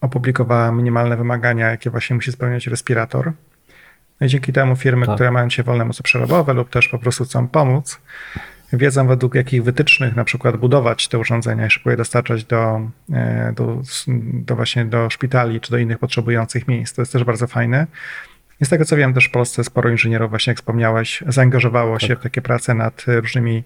opublikowała 0.00 0.72
minimalne 0.72 1.16
wymagania, 1.16 1.70
jakie 1.70 1.90
właśnie 1.90 2.16
musi 2.16 2.32
spełniać 2.32 2.66
respirator. 2.66 3.32
No 4.20 4.26
i 4.26 4.30
dzięki 4.30 4.52
temu 4.52 4.76
firmy, 4.76 5.06
tak. 5.06 5.14
które 5.14 5.30
mają 5.30 5.50
się 5.50 5.62
wolne 5.62 5.84
moce 5.84 6.02
przerobowe 6.02 6.54
lub 6.54 6.70
też 6.70 6.88
po 6.88 6.98
prostu 6.98 7.24
chcą 7.24 7.48
pomóc, 7.48 8.00
wiedzą 8.72 9.06
według 9.06 9.34
jakich 9.34 9.64
wytycznych 9.64 10.16
na 10.16 10.24
przykład 10.24 10.56
budować 10.56 11.08
te 11.08 11.18
urządzenia 11.18 11.66
i 11.66 11.70
szybko 11.70 11.90
je 11.90 11.96
dostarczać 11.96 12.44
do, 12.44 12.80
do, 13.54 13.82
do 14.32 14.56
właśnie 14.56 14.84
do 14.84 15.10
szpitali 15.10 15.60
czy 15.60 15.70
do 15.70 15.78
innych 15.78 15.98
potrzebujących 15.98 16.68
miejsc. 16.68 16.94
To 16.94 17.02
jest 17.02 17.12
też 17.12 17.24
bardzo 17.24 17.46
fajne. 17.46 17.86
I 18.60 18.64
z 18.64 18.68
tego 18.68 18.84
co 18.84 18.96
wiem, 18.96 19.14
też 19.14 19.24
w 19.24 19.30
Polsce 19.30 19.64
sporo 19.64 19.90
inżynierów, 19.90 20.30
właśnie 20.30 20.50
jak 20.50 20.58
wspomniałeś, 20.58 21.22
zaangażowało 21.26 21.98
tak. 21.98 22.08
się 22.08 22.16
w 22.16 22.20
takie 22.20 22.42
prace 22.42 22.74
nad 22.74 23.04
różnymi 23.06 23.64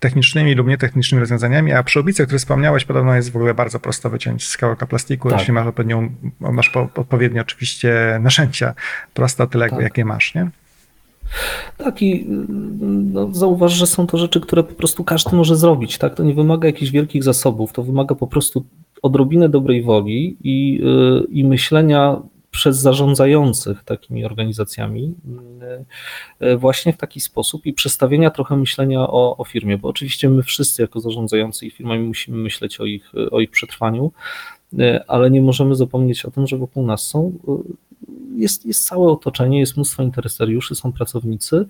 technicznymi 0.00 0.54
lub 0.54 0.68
nietechnicznymi 0.68 1.20
rozwiązaniami, 1.20 1.72
a 1.72 1.82
przy 1.82 2.00
obice, 2.00 2.22
o 2.22 2.26
której 2.26 2.38
wspomniałeś, 2.38 2.84
podobno 2.84 3.14
jest 3.14 3.32
w 3.32 3.36
ogóle 3.36 3.54
bardzo 3.54 3.80
prosto 3.80 4.10
wyciąć 4.10 4.46
skałka 4.46 4.86
plastiku, 4.86 5.30
tak. 5.30 5.38
jeśli 5.38 5.52
masz 5.52 5.66
odpowiednią, 5.66 6.08
masz 6.40 6.76
odpowiednie 6.76 7.40
oczywiście 7.40 8.18
narzędzia 8.22 8.74
prostotyległe, 9.14 9.76
tak. 9.76 9.84
jakie 9.84 10.04
masz, 10.04 10.34
nie? 10.34 10.50
Tak 11.76 12.02
i 12.02 12.26
no, 13.12 13.28
zauważ, 13.32 13.72
że 13.72 13.86
są 13.86 14.06
to 14.06 14.18
rzeczy, 14.18 14.40
które 14.40 14.62
po 14.62 14.74
prostu 14.74 15.04
każdy 15.04 15.36
może 15.36 15.56
zrobić, 15.56 15.98
tak? 15.98 16.14
To 16.14 16.24
nie 16.24 16.34
wymaga 16.34 16.66
jakichś 16.66 16.90
wielkich 16.90 17.24
zasobów, 17.24 17.72
to 17.72 17.82
wymaga 17.82 18.14
po 18.14 18.26
prostu 18.26 18.64
odrobiny 19.02 19.48
dobrej 19.48 19.82
woli 19.82 20.36
i, 20.44 20.74
yy, 20.74 21.26
i 21.30 21.44
myślenia 21.44 22.16
przez 22.56 22.78
zarządzających 22.78 23.84
takimi 23.84 24.24
organizacjami 24.24 25.14
e, 26.40 26.56
właśnie 26.56 26.92
w 26.92 26.96
taki 26.96 27.20
sposób 27.20 27.66
i 27.66 27.72
przestawienia 27.72 28.30
trochę 28.30 28.56
myślenia 28.56 29.00
o, 29.00 29.36
o 29.36 29.44
firmie, 29.44 29.78
bo 29.78 29.88
oczywiście 29.88 30.30
my 30.30 30.42
wszyscy 30.42 30.82
jako 30.82 31.00
zarządzający 31.00 31.66
ich 31.66 31.74
firmami 31.74 32.06
musimy 32.06 32.38
myśleć 32.38 32.80
o 32.80 32.84
ich, 32.84 33.12
o 33.30 33.40
ich 33.40 33.50
przetrwaniu, 33.50 34.12
e, 34.78 35.04
ale 35.08 35.30
nie 35.30 35.42
możemy 35.42 35.74
zapomnieć 35.74 36.24
o 36.24 36.30
tym, 36.30 36.46
że 36.46 36.56
wokół 36.56 36.86
nas 36.86 37.06
są 37.06 37.32
e, 37.48 37.52
jest, 38.36 38.66
jest 38.66 38.88
całe 38.88 39.12
otoczenie, 39.12 39.58
jest 39.58 39.76
mnóstwo 39.76 40.02
interesariuszy, 40.02 40.74
są 40.74 40.92
pracownicy 40.92 41.66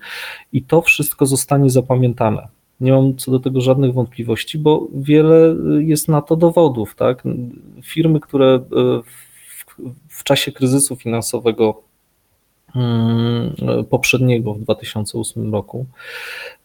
i 0.52 0.62
to 0.62 0.82
wszystko 0.82 1.26
zostanie 1.26 1.70
zapamiętane. 1.70 2.48
Nie 2.80 2.92
mam 2.92 3.16
co 3.16 3.30
do 3.30 3.40
tego 3.40 3.60
żadnych 3.60 3.92
wątpliwości, 3.92 4.58
bo 4.58 4.88
wiele 4.94 5.56
jest 5.78 6.08
na 6.08 6.22
to 6.22 6.36
dowodów. 6.36 6.94
Tak? 6.94 7.22
Firmy, 7.82 8.20
które 8.20 8.60
w 10.05 10.05
czasie 10.24 10.52
kryzysu 10.52 10.96
finansowego 10.96 11.82
mm, 12.76 13.54
poprzedniego 13.90 14.54
w 14.54 14.60
2008 14.60 15.52
roku 15.52 15.86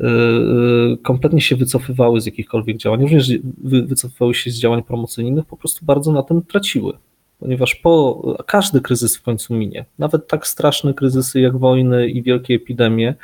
y, 0.02 0.06
y, 0.06 0.98
kompletnie 1.04 1.42
się 1.42 1.56
wycofywały 1.56 2.22
z 2.22 2.26
jakichkolwiek 2.26 2.78
działań, 2.78 3.02
również 3.02 3.32
wycofywały 3.64 4.34
się 4.34 4.52
z 4.52 4.60
działań 4.60 4.84
promocyjnych, 4.84 5.46
po 5.46 5.58
prostu 5.58 5.86
bardzo 5.86 6.12
na 6.12 6.24
tym 6.24 6.42
traciły. 6.42 6.94
Ponieważ 7.42 7.76
po, 7.76 8.22
każdy 8.48 8.82
kryzys 8.82 9.18
w 9.18 9.22
końcu 9.22 9.54
minie, 9.54 9.86
nawet 10.00 10.28
tak 10.28 10.48
straszne 10.48 10.94
kryzysy 10.94 11.42
jak 11.42 11.58
wojny 11.58 12.10
i 12.10 12.24
wielkie 12.24 12.56
epidemie, 12.56 13.16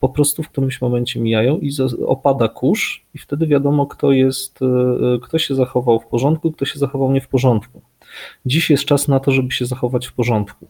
po 0.00 0.08
prostu 0.08 0.42
w 0.42 0.48
którymś 0.48 0.80
momencie 0.80 1.20
mijają 1.20 1.58
i 1.58 1.70
opada 2.06 2.48
kurz, 2.48 3.04
i 3.14 3.18
wtedy 3.18 3.46
wiadomo, 3.46 3.86
kto 3.86 4.12
jest, 4.12 4.62
y, 4.62 4.66
kto 5.22 5.38
się 5.38 5.54
zachował 5.54 6.00
w 6.00 6.06
porządku, 6.06 6.52
kto 6.52 6.64
się 6.64 6.78
zachował 6.78 7.12
nie 7.12 7.20
w 7.20 7.28
porządku. 7.28 7.80
Dziś 8.46 8.70
jest 8.70 8.84
czas 8.84 9.08
na 9.08 9.20
to, 9.20 9.30
żeby 9.30 9.52
się 9.52 9.66
zachować 9.66 10.06
w 10.06 10.12
porządku. 10.12 10.66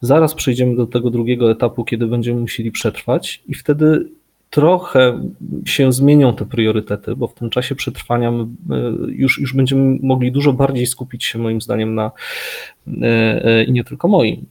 Zaraz 0.00 0.34
przejdziemy 0.34 0.76
do 0.76 0.86
tego 0.86 1.10
drugiego 1.10 1.50
etapu, 1.50 1.84
kiedy 1.84 2.06
będziemy 2.06 2.40
musieli 2.40 2.72
przetrwać, 2.72 3.42
i 3.48 3.54
wtedy 3.54 4.08
trochę 4.50 5.30
się 5.64 5.92
zmienią 5.92 6.34
te 6.34 6.46
priorytety, 6.46 7.16
bo 7.16 7.26
w 7.26 7.34
tym 7.34 7.50
czasie 7.50 7.74
przetrwania 7.74 8.30
e, 8.30 8.44
już, 9.08 9.38
już 9.38 9.54
będziemy 9.54 9.98
mogli 10.02 10.32
dużo 10.32 10.52
bardziej 10.52 10.86
skupić 10.86 11.24
się 11.24 11.38
moim 11.38 11.60
zdaniem 11.60 11.94
na 11.94 12.10
i 13.66 13.72
nie 13.72 13.84
tylko 13.84 14.08
moim, 14.08 14.46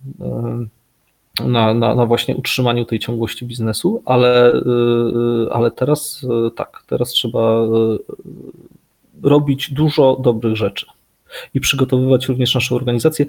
na, 1.46 1.74
na, 1.74 1.96
na 1.96 2.06
właśnie 2.06 2.36
utrzymaniu 2.36 2.86
tej 2.86 3.00
ciągłości 3.00 3.46
biznesu, 3.46 4.02
ale, 4.06 4.54
ale 5.52 5.72
teraz 5.72 6.26
tak, 6.56 6.84
teraz 6.88 7.10
trzeba 7.10 7.62
robić 9.24 9.74
dużo 9.74 10.16
dobrych 10.24 10.56
rzeczy 10.56 10.86
i 11.54 11.60
przygotowywać 11.60 12.28
również 12.28 12.56
naszą 12.56 12.76
organizację. 12.76 13.26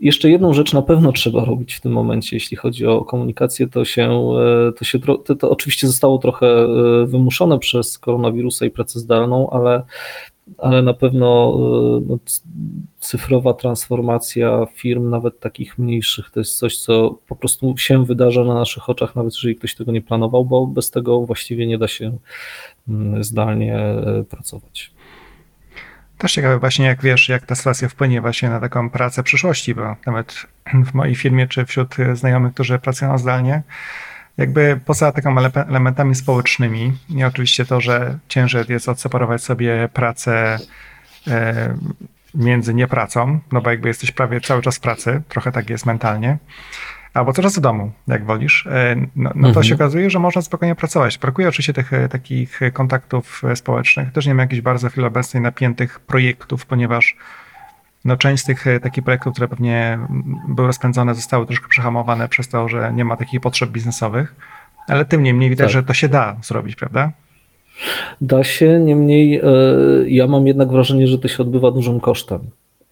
Jeszcze 0.00 0.30
jedną 0.30 0.54
rzecz 0.54 0.72
na 0.72 0.82
pewno 0.82 1.12
trzeba 1.12 1.44
robić 1.44 1.74
w 1.74 1.80
tym 1.80 1.92
momencie, 1.92 2.36
jeśli 2.36 2.56
chodzi 2.56 2.86
o 2.86 3.04
komunikację, 3.04 3.68
to 3.68 3.84
się, 3.84 4.30
e, 4.68 4.72
to, 4.72 4.84
się, 4.84 4.98
to, 4.98 5.34
to 5.34 5.50
oczywiście 5.50 5.86
zostało 5.86 6.18
trochę 6.18 6.46
e, 6.46 7.06
wymuszone 7.06 7.58
przez 7.58 7.98
koronawirusa 7.98 8.66
i 8.66 8.70
pracę 8.70 9.00
zdalną, 9.00 9.50
ale, 9.50 9.82
ale 10.58 10.82
na 10.82 10.94
pewno 10.94 11.58
e, 11.58 12.00
no, 12.08 12.18
cyfrowa 13.00 13.54
transformacja 13.54 14.66
firm, 14.74 15.10
nawet 15.10 15.40
takich 15.40 15.78
mniejszych, 15.78 16.30
to 16.30 16.40
jest 16.40 16.58
coś, 16.58 16.78
co 16.78 17.18
po 17.28 17.36
prostu 17.36 17.74
się 17.78 18.04
wydarza 18.04 18.44
na 18.44 18.54
naszych 18.54 18.88
oczach, 18.90 19.16
nawet 19.16 19.34
jeżeli 19.34 19.56
ktoś 19.56 19.74
tego 19.74 19.92
nie 19.92 20.02
planował, 20.02 20.44
bo 20.44 20.66
bez 20.66 20.90
tego 20.90 21.20
właściwie 21.20 21.66
nie 21.66 21.78
da 21.78 21.88
się 21.88 22.18
mm, 22.88 23.24
zdalnie 23.24 23.80
pracować. 24.30 24.95
Też 26.18 26.32
ciekawe 26.32 26.58
właśnie, 26.58 26.86
jak 26.86 27.02
wiesz, 27.02 27.28
jak 27.28 27.46
ta 27.46 27.54
sytuacja 27.54 27.88
wpłynie 27.88 28.20
właśnie 28.20 28.50
na 28.50 28.60
taką 28.60 28.90
pracę 28.90 29.22
przyszłości, 29.22 29.74
bo 29.74 29.96
nawet 30.06 30.46
w 30.86 30.94
mojej 30.94 31.14
firmie, 31.14 31.46
czy 31.48 31.66
wśród 31.66 31.96
znajomych, 32.12 32.54
którzy 32.54 32.78
pracują 32.78 33.18
zdalnie, 33.18 33.62
jakby 34.36 34.80
poza 34.84 35.12
takimi 35.12 35.34
elementami 35.68 36.14
społecznymi 36.14 36.92
i 37.08 37.24
oczywiście 37.24 37.64
to, 37.64 37.80
że 37.80 38.18
ciężej 38.28 38.64
jest 38.68 38.88
odseparować 38.88 39.44
sobie 39.44 39.88
pracę 39.92 40.58
e, 41.26 41.74
między 42.34 42.74
niepracą, 42.74 43.40
no 43.52 43.60
bo 43.60 43.70
jakby 43.70 43.88
jesteś 43.88 44.10
prawie 44.10 44.40
cały 44.40 44.62
czas 44.62 44.76
w 44.76 44.80
pracy, 44.80 45.22
trochę 45.28 45.52
tak 45.52 45.70
jest 45.70 45.86
mentalnie, 45.86 46.38
albo 47.16 47.32
coraz 47.32 47.58
w 47.58 47.60
domu, 47.60 47.92
jak 48.08 48.24
wolisz, 48.24 48.66
e, 48.66 48.96
no, 49.16 49.30
no 49.34 49.42
to 49.42 49.48
mhm. 49.48 49.64
się 49.64 49.74
okazuje, 49.74 50.10
że 50.10 50.18
można 50.18 50.42
spokojnie 50.42 50.74
pracować. 50.74 51.18
Brakuje 51.18 51.48
oczywiście 51.48 51.72
tych 51.72 51.92
e, 51.92 52.08
takich 52.08 52.60
kontaktów 52.72 53.42
e, 53.44 53.56
społecznych. 53.56 54.12
Też 54.12 54.26
nie 54.26 54.34
ma 54.34 54.42
jakichś 54.42 54.62
bardzo 54.62 54.88
chwili 54.88 55.06
obecnej 55.06 55.42
napiętych 55.42 56.00
projektów, 56.00 56.66
ponieważ 56.66 57.16
no, 58.04 58.16
część 58.16 58.42
z 58.42 58.46
tych 58.46 58.64
takich 58.82 59.04
projektów, 59.04 59.32
które 59.32 59.48
pewnie 59.48 59.98
były 60.48 60.66
rozpędzone, 60.66 61.14
zostały 61.14 61.46
troszkę 61.46 61.68
przehamowane 61.68 62.28
przez 62.28 62.48
to, 62.48 62.68
że 62.68 62.92
nie 62.94 63.04
ma 63.04 63.16
takich 63.16 63.40
potrzeb 63.40 63.70
biznesowych. 63.70 64.34
Ale 64.88 65.04
tym 65.04 65.22
niemniej 65.22 65.50
widać, 65.50 65.66
tak. 65.66 65.72
że 65.72 65.82
to 65.82 65.94
się 65.94 66.08
da 66.08 66.36
zrobić, 66.42 66.76
prawda? 66.76 67.12
Da 68.20 68.44
się, 68.44 68.80
niemniej 68.80 69.40
ja 70.06 70.26
mam 70.26 70.46
jednak 70.46 70.68
wrażenie, 70.68 71.06
że 71.06 71.18
to 71.18 71.28
się 71.28 71.42
odbywa 71.42 71.70
dużym 71.70 72.00
kosztem. 72.00 72.40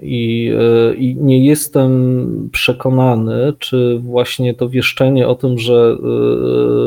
I, 0.01 0.51
e, 0.59 0.95
I, 0.95 1.17
nie 1.17 1.45
jestem 1.45 2.49
przekonany, 2.53 3.53
czy 3.59 3.99
właśnie 3.99 4.55
to 4.55 4.69
wieszczenie 4.69 5.29
o 5.29 5.35
tym, 5.35 5.59
że, 5.59 5.97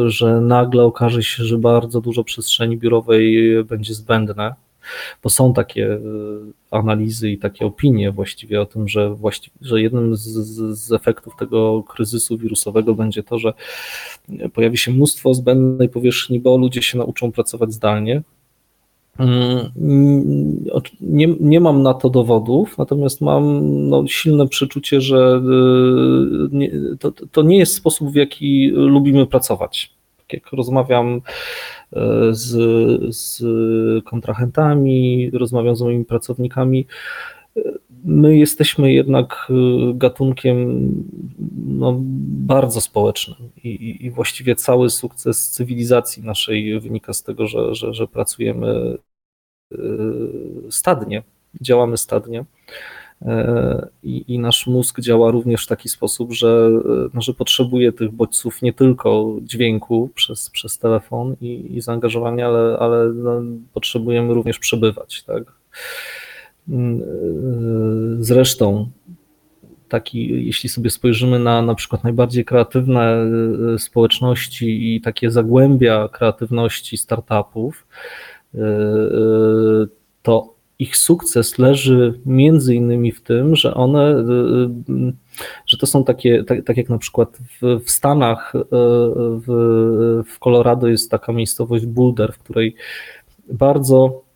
e, 0.05 0.09
że 0.09 0.41
nagle 0.41 0.83
okaże 0.83 1.23
się, 1.23 1.43
że 1.43 1.57
bardzo 1.57 2.01
dużo 2.01 2.23
przestrzeni 2.23 2.77
biurowej 2.77 3.37
będzie 3.63 3.93
zbędne, 3.93 4.53
bo 5.23 5.29
są 5.29 5.53
takie 5.53 5.93
e, 5.93 5.99
analizy 6.71 7.29
i 7.29 7.37
takie 7.37 7.65
opinie 7.65 8.11
właściwie 8.11 8.61
o 8.61 8.65
tym, 8.65 8.87
że, 8.87 9.09
właściwie, 9.09 9.55
że 9.61 9.81
jednym 9.81 10.15
z, 10.15 10.23
z 10.79 10.91
efektów 10.91 11.33
tego 11.39 11.83
kryzysu 11.83 12.37
wirusowego 12.37 12.95
będzie 12.95 13.23
to, 13.23 13.39
że 13.39 13.53
pojawi 14.53 14.77
się 14.77 14.91
mnóstwo 14.91 15.33
zbędnej 15.33 15.89
powierzchni, 15.89 16.39
bo 16.39 16.57
ludzie 16.57 16.81
się 16.81 16.97
nauczą 16.97 17.31
pracować 17.31 17.73
zdalnie, 17.73 18.21
nie, 21.01 21.27
nie 21.39 21.59
mam 21.59 21.83
na 21.83 21.93
to 21.93 22.09
dowodów, 22.09 22.77
natomiast 22.77 23.21
mam 23.21 23.61
no, 23.89 24.07
silne 24.07 24.47
przeczucie, 24.47 25.01
że 25.01 25.41
y, 25.45 26.49
nie, 26.51 26.71
to, 26.99 27.11
to 27.11 27.41
nie 27.41 27.57
jest 27.57 27.73
sposób, 27.73 28.11
w 28.11 28.15
jaki 28.15 28.67
lubimy 28.69 29.27
pracować. 29.27 29.93
Tak 30.17 30.33
jak 30.33 30.51
rozmawiam 30.51 31.15
y, 31.15 31.99
z, 32.31 32.55
z 33.15 33.43
kontrahentami, 34.05 35.31
rozmawiam 35.33 35.75
z 35.75 35.81
moimi 35.81 36.05
pracownikami, 36.05 36.85
my 38.05 38.37
jesteśmy 38.37 38.93
jednak 38.93 39.51
gatunkiem 39.93 40.89
no, 41.67 41.95
bardzo 42.47 42.81
społecznym 42.81 43.49
i, 43.63 43.97
i, 44.05 44.11
właściwie 44.11 44.55
cały 44.55 44.89
sukces 44.89 45.49
cywilizacji 45.49 46.23
naszej 46.23 46.79
wynika 46.79 47.13
z 47.13 47.23
tego, 47.23 47.47
że, 47.47 47.75
że, 47.75 47.93
że 47.93 48.07
pracujemy 48.07 48.97
Y, 48.97 49.16
stadnie, 50.69 51.23
działamy 51.61 51.97
stadnie. 51.97 52.45
Y, 53.21 53.25
I, 54.03 54.33
I, 54.33 54.39
nasz 54.39 54.67
mózg 54.67 54.99
działa 54.99 55.31
również 55.31 55.65
w 55.65 55.67
taki 55.67 55.89
sposób, 55.89 56.33
że, 56.33 56.69
y, 57.07 57.09
no, 57.13 57.21
że 57.21 57.33
potrzebuje 57.33 57.91
tych 57.91 58.11
bodźców 58.11 58.61
nie 58.61 58.73
tylko 58.73 59.35
dźwięku 59.41 60.09
przez, 60.15 60.49
przez 60.49 60.79
telefon 60.79 61.35
i, 61.41 61.75
i 61.75 61.81
zaangażowania, 61.81 62.47
ale, 62.47 62.77
ale 62.79 63.13
no, 63.13 63.41
potrzebujemy 63.73 64.33
również 64.33 64.59
przebywać. 64.59 65.23
Tak? 65.23 65.43
Zresztą, 68.19 68.89
taki, 69.89 70.45
jeśli 70.45 70.69
sobie 70.69 70.89
spojrzymy 70.89 71.39
na 71.39 71.61
na 71.61 71.75
przykład 71.75 72.03
najbardziej 72.03 72.45
kreatywne 72.45 73.25
społeczności 73.77 74.95
i 74.95 75.01
takie 75.01 75.31
zagłębia 75.31 76.07
kreatywności 76.07 76.97
startupów, 76.97 77.85
E, 77.85 78.36
e, 78.36 78.36
to 80.21 80.53
ich 80.79 80.97
sukces 80.97 81.57
leży 81.57 82.19
między 82.25 82.75
innymi 82.75 83.11
w 83.11 83.21
tym, 83.21 83.55
że 83.55 83.73
one, 83.73 84.09
e, 84.09 84.23
że 85.65 85.77
to 85.77 85.85
są 85.85 86.03
takie, 86.03 86.43
tak, 86.43 86.65
tak 86.65 86.77
jak 86.77 86.89
na 86.89 86.97
przykład 86.97 87.37
w, 87.61 87.79
w 87.85 87.91
Stanach, 87.91 88.53
w, 89.47 90.23
w 90.27 90.39
Colorado 90.39 90.87
jest 90.87 91.11
taka 91.11 91.33
miejscowość 91.33 91.85
Boulder, 91.85 92.33
w 92.33 92.39
której 92.39 92.75
bardzo 93.53 94.26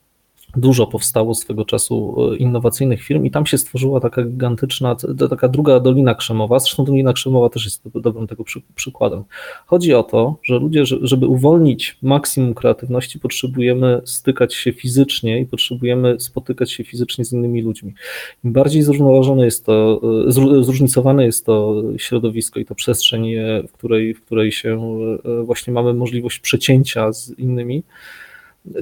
dużo 0.55 0.87
powstało 0.87 1.35
swego 1.35 1.65
czasu 1.65 2.15
e, 2.33 2.37
innowacyjnych 2.37 3.03
firm 3.03 3.25
i 3.25 3.31
tam 3.31 3.45
się 3.45 3.57
stworzyła 3.57 3.99
taka 3.99 4.23
gigantyczna, 4.23 4.95
taka 5.29 5.47
druga 5.47 5.79
Dolina 5.79 6.15
Krzemowa, 6.15 6.59
zresztą 6.59 6.85
Dolina 6.85 7.13
Krzemowa 7.13 7.49
też 7.49 7.65
jest 7.65 7.81
dobrym 7.95 8.27
tego 8.27 8.43
przykładem. 8.75 9.23
Chodzi 9.65 9.93
o 9.93 10.03
to, 10.03 10.35
że 10.43 10.59
ludzie, 10.59 10.85
żeby 10.85 11.27
uwolnić 11.27 11.97
maksimum 12.01 12.53
kreatywności, 12.53 13.19
potrzebujemy 13.19 14.01
stykać 14.05 14.53
się 14.53 14.73
fizycznie 14.73 15.39
i 15.39 15.45
potrzebujemy 15.45 16.19
spotykać 16.19 16.71
się 16.71 16.83
fizycznie 16.83 17.25
z 17.25 17.33
innymi 17.33 17.61
ludźmi. 17.61 17.93
Im 18.43 18.53
bardziej 18.53 18.81
zrównoważone 18.81 19.45
jest 19.45 19.65
to, 19.65 20.01
e, 20.27 20.31
zróżnicowane 20.63 21.25
jest 21.25 21.45
to 21.45 21.83
środowisko 21.97 22.59
i 22.59 22.65
to 22.65 22.75
przestrzeń, 22.75 23.33
e, 23.33 23.63
w 23.67 23.71
której, 23.71 24.13
w 24.13 24.21
której 24.21 24.51
się 24.51 24.91
właśnie 25.43 25.73
mamy 25.73 25.93
możliwość 25.93 26.39
przecięcia 26.39 27.13
z 27.13 27.39
innymi, 27.39 27.83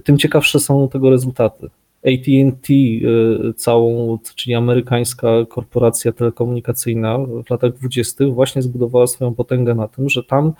tym 0.03 0.17
ciekawsze 0.17 0.59
są 0.59 0.89
tego 0.89 1.09
rezultaty. 1.09 1.69
ATT, 2.05 2.69
y, 2.69 3.53
całą, 3.55 4.19
czyli 4.35 4.55
amerykańska 4.55 5.27
korporacja 5.49 6.11
telekomunikacyjna 6.11 7.17
w 7.17 7.49
latach 7.49 7.73
20. 7.73 8.25
właśnie 8.25 8.61
zbudowała 8.61 9.07
swoją 9.07 9.35
potęgę 9.35 9.75
na 9.75 9.87
tym, 9.87 10.09
że 10.09 10.23
tam 10.23 10.53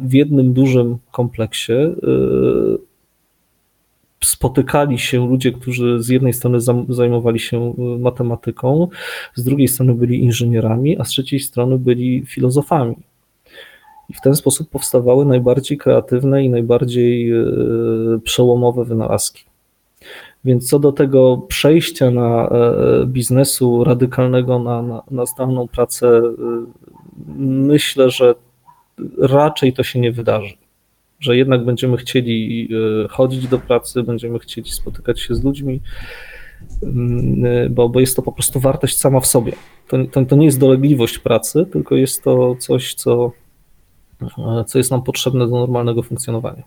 w 0.00 0.12
jednym 0.12 0.52
dużym 0.52 0.98
kompleksie 1.10 1.72
y, 1.72 2.88
spotykali 4.24 4.98
się 4.98 5.28
ludzie, 5.28 5.52
którzy 5.52 6.02
z 6.02 6.08
jednej 6.08 6.32
strony 6.32 6.58
zajmowali 6.88 7.38
się 7.38 7.74
y, 7.78 7.98
matematyką, 7.98 8.88
z 9.34 9.44
drugiej 9.44 9.68
strony 9.68 9.94
byli 9.94 10.20
inżynierami, 10.20 10.98
a 10.98 11.04
z 11.04 11.08
trzeciej 11.08 11.40
strony 11.40 11.78
byli 11.78 12.26
filozofami. 12.26 12.96
I 14.08 14.14
w 14.14 14.20
ten 14.20 14.34
sposób 14.34 14.70
powstawały 14.70 15.24
najbardziej 15.24 15.78
kreatywne 15.78 16.44
i 16.44 16.50
najbardziej 16.50 17.30
e, 17.32 17.44
przełomowe 18.24 18.84
wynalazki. 18.84 19.44
Więc 20.44 20.68
co 20.68 20.78
do 20.78 20.92
tego 20.92 21.36
przejścia 21.48 22.10
na 22.10 22.48
e, 22.48 23.06
biznesu 23.06 23.84
radykalnego 23.84 24.58
na, 24.58 24.82
na, 24.82 25.02
na 25.10 25.26
zdalną 25.26 25.68
pracę, 25.68 26.08
e, 26.08 26.32
myślę, 27.46 28.10
że 28.10 28.34
raczej 29.18 29.72
to 29.72 29.82
się 29.82 30.00
nie 30.00 30.12
wydarzy. 30.12 30.54
Że 31.20 31.36
jednak 31.36 31.64
będziemy 31.64 31.96
chcieli 31.96 32.68
chodzić 33.10 33.48
do 33.48 33.58
pracy, 33.58 34.02
będziemy 34.02 34.38
chcieli 34.38 34.70
spotykać 34.70 35.20
się 35.20 35.34
z 35.34 35.44
ludźmi, 35.44 35.80
mm, 36.82 37.74
bo, 37.74 37.88
bo 37.88 38.00
jest 38.00 38.16
to 38.16 38.22
po 38.22 38.32
prostu 38.32 38.60
wartość 38.60 38.98
sama 38.98 39.20
w 39.20 39.26
sobie. 39.26 39.52
To, 39.88 39.96
to, 40.12 40.24
to 40.24 40.36
nie 40.36 40.46
jest 40.46 40.60
dolegliwość 40.60 41.18
pracy, 41.18 41.66
tylko 41.72 41.96
jest 41.96 42.22
to 42.22 42.54
coś, 42.54 42.94
co 42.94 43.32
co 44.66 44.78
jest 44.78 44.90
nam 44.90 45.02
potrzebne 45.02 45.48
do 45.48 45.56
normalnego 45.56 46.02
funkcjonowania. 46.02 46.62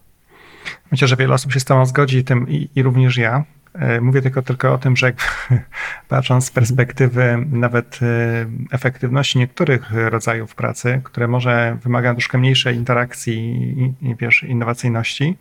Myślę, 0.92 1.08
że 1.08 1.16
wiele 1.16 1.34
osób 1.34 1.54
się 1.54 1.60
z 1.60 1.66
tobą 1.66 1.86
zgodzi 1.86 2.24
tym 2.24 2.50
i, 2.50 2.70
i 2.76 2.84
również 2.84 3.18
ja. 3.18 3.44
E, 3.74 4.02
mówię 4.02 4.22
tylko, 4.22 4.42
tylko 4.42 4.74
o 4.74 4.78
tym, 4.78 4.98
że 4.98 5.14
patrząc 6.08 6.46
z 6.46 6.52
perspektywy 6.52 7.46
nawet 7.52 8.00
e, 8.02 8.46
efektywności 8.72 9.40
niektórych 9.40 9.92
rodzajów 9.92 10.56
pracy, 10.56 11.02
które 11.04 11.28
może 11.28 11.78
wymagają 11.84 12.16
troszkę 12.16 12.38
mniejszej 12.38 12.76
interakcji 12.76 13.38
i, 14.02 14.10
i 14.10 14.16
wiesz, 14.16 14.44
innowacyjności, 14.44 15.38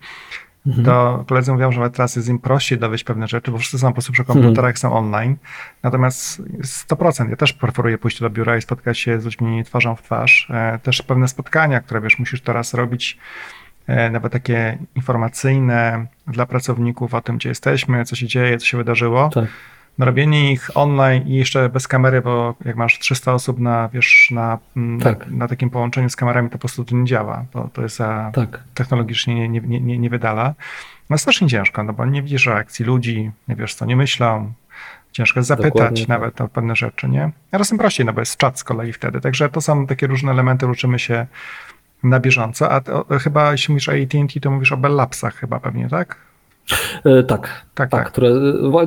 mhm. 0.67 0.85
to 0.85 1.25
koledzy 1.27 1.51
mówią, 1.51 1.71
że 1.71 1.89
teraz 1.89 2.15
jest 2.15 2.29
im 2.29 2.39
prościej 2.39 2.79
dowieść 2.79 3.03
pewne 3.03 3.27
rzeczy, 3.27 3.51
bo 3.51 3.57
wszyscy 3.57 3.79
są 3.79 3.87
po 3.87 3.93
prostu 3.93 4.11
przy 4.11 4.23
komputerach, 4.23 4.57
mhm. 4.57 4.77
są 4.77 4.93
online. 4.93 5.35
Natomiast 5.83 6.41
100%, 6.41 7.29
ja 7.29 7.35
też 7.35 7.53
preferuję 7.53 7.97
pójść 7.97 8.19
do 8.19 8.29
biura 8.29 8.57
i 8.57 8.61
spotkać 8.61 8.99
się 8.99 9.21
z 9.21 9.25
ludźmi 9.25 9.63
twarzą 9.63 9.95
w 9.95 10.01
twarz. 10.01 10.47
E, 10.49 10.79
też 10.83 11.01
pewne 11.01 11.27
spotkania, 11.27 11.81
które 11.81 12.01
wiesz, 12.01 12.19
musisz 12.19 12.41
teraz 12.41 12.73
robić 12.73 13.17
E, 13.87 14.09
nawet 14.09 14.33
takie 14.33 14.77
informacyjne 14.95 16.05
dla 16.27 16.45
pracowników 16.45 17.13
o 17.13 17.21
tym, 17.21 17.37
gdzie 17.37 17.49
jesteśmy, 17.49 18.05
co 18.05 18.15
się 18.15 18.27
dzieje, 18.27 18.57
co 18.57 18.65
się 18.65 18.77
wydarzyło. 18.77 19.29
Tak. 19.29 19.45
No, 20.01 20.05
robienie 20.05 20.51
ich 20.51 20.77
online 20.77 21.27
i 21.27 21.33
jeszcze 21.33 21.69
bez 21.69 21.87
kamery, 21.87 22.21
bo 22.21 22.55
jak 22.65 22.75
masz 22.75 22.99
300 22.99 23.33
osób 23.33 23.59
na, 23.59 23.89
wiesz, 23.89 24.27
na, 24.31 24.59
mm, 24.75 24.99
tak. 24.99 25.27
na, 25.27 25.37
na, 25.37 25.47
takim 25.47 25.69
połączeniu 25.69 26.09
z 26.09 26.15
kamerami, 26.15 26.49
to 26.49 26.53
po 26.53 26.59
prostu 26.59 26.85
to 26.85 26.95
nie 26.95 27.05
działa, 27.05 27.45
bo 27.53 27.69
to 27.73 27.81
jest 27.81 27.95
za 27.95 28.31
tak. 28.33 28.63
technologicznie 28.73 29.49
nie, 29.49 29.59
nie, 29.61 29.79
nie, 29.81 29.99
nie 29.99 30.09
wydala. 30.09 30.53
No 31.09 31.17
strasznie 31.17 31.47
ciężko, 31.47 31.83
no 31.83 31.93
bo 31.93 32.05
nie 32.05 32.23
widzisz 32.23 32.45
reakcji 32.45 32.85
ludzi, 32.85 33.31
nie 33.47 33.55
wiesz 33.55 33.75
co 33.75 33.85
nie 33.85 33.95
myślą, 33.95 34.53
ciężko 35.11 35.39
jest 35.39 35.47
zapytać 35.47 35.73
Dokładnie. 35.73 36.05
Nawet 36.07 36.41
o 36.41 36.47
pewne 36.47 36.75
rzeczy, 36.75 37.09
nie? 37.09 37.31
A 37.51 37.57
razem 37.57 37.77
prościej, 37.77 38.05
no 38.05 38.13
bo 38.13 38.21
jest 38.21 38.37
czat 38.37 38.59
z 38.59 38.63
kolei 38.63 38.93
wtedy, 38.93 39.21
także 39.21 39.49
to 39.49 39.61
są 39.61 39.87
takie 39.87 40.07
różne 40.07 40.31
elementy, 40.31 40.67
uczymy 40.67 40.99
się 40.99 41.27
na 42.03 42.19
bieżąco. 42.19 42.71
A 42.71 42.81
to, 42.81 43.05
chyba, 43.19 43.51
jeśli 43.51 43.71
mówisz 43.73 43.89
o 43.89 43.91
AT&T, 43.91 44.39
to 44.39 44.51
mówisz 44.51 44.71
o 44.71 44.77
Bell 44.77 44.95
Labsach 44.95 45.35
chyba 45.35 45.59
pewnie, 45.59 45.89
tak? 45.89 46.30
E, 47.05 47.23
tak, 47.23 47.41
tak, 47.47 47.65
tak, 47.75 47.89
tak. 47.89 48.11
Które, 48.11 48.31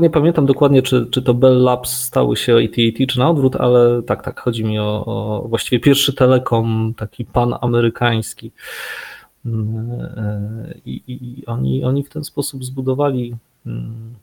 nie 0.01 0.11
pamiętam 0.11 0.47
dokładnie, 0.47 0.83
czy, 0.83 1.07
czy 1.07 1.23
to 1.23 1.35
Bell 1.35 1.63
Labs 1.63 1.91
stały 1.91 2.37
się 2.37 2.57
AT&T, 2.57 3.07
czy 3.07 3.19
na 3.19 3.31
odwrót, 3.31 3.57
ale 3.57 4.03
tak, 4.03 4.23
tak, 4.23 4.41
chodzi 4.41 4.65
mi 4.65 4.79
o, 4.79 5.05
o 5.07 5.49
właściwie 5.49 5.81
pierwszy 5.81 6.13
telekom, 6.13 6.95
taki 6.97 7.25
pan-amerykański. 7.25 8.53
Mm, 9.47 9.91
e, 10.17 10.75
I, 10.87 11.03
i, 11.07 11.41
I, 11.41 11.47
oni, 11.47 11.85
oni 11.85 12.05
w 12.05 12.09
ten 12.09 12.25
sposób 12.25 12.65
zbudowali, 12.65 13.37
mm, 13.67 14.15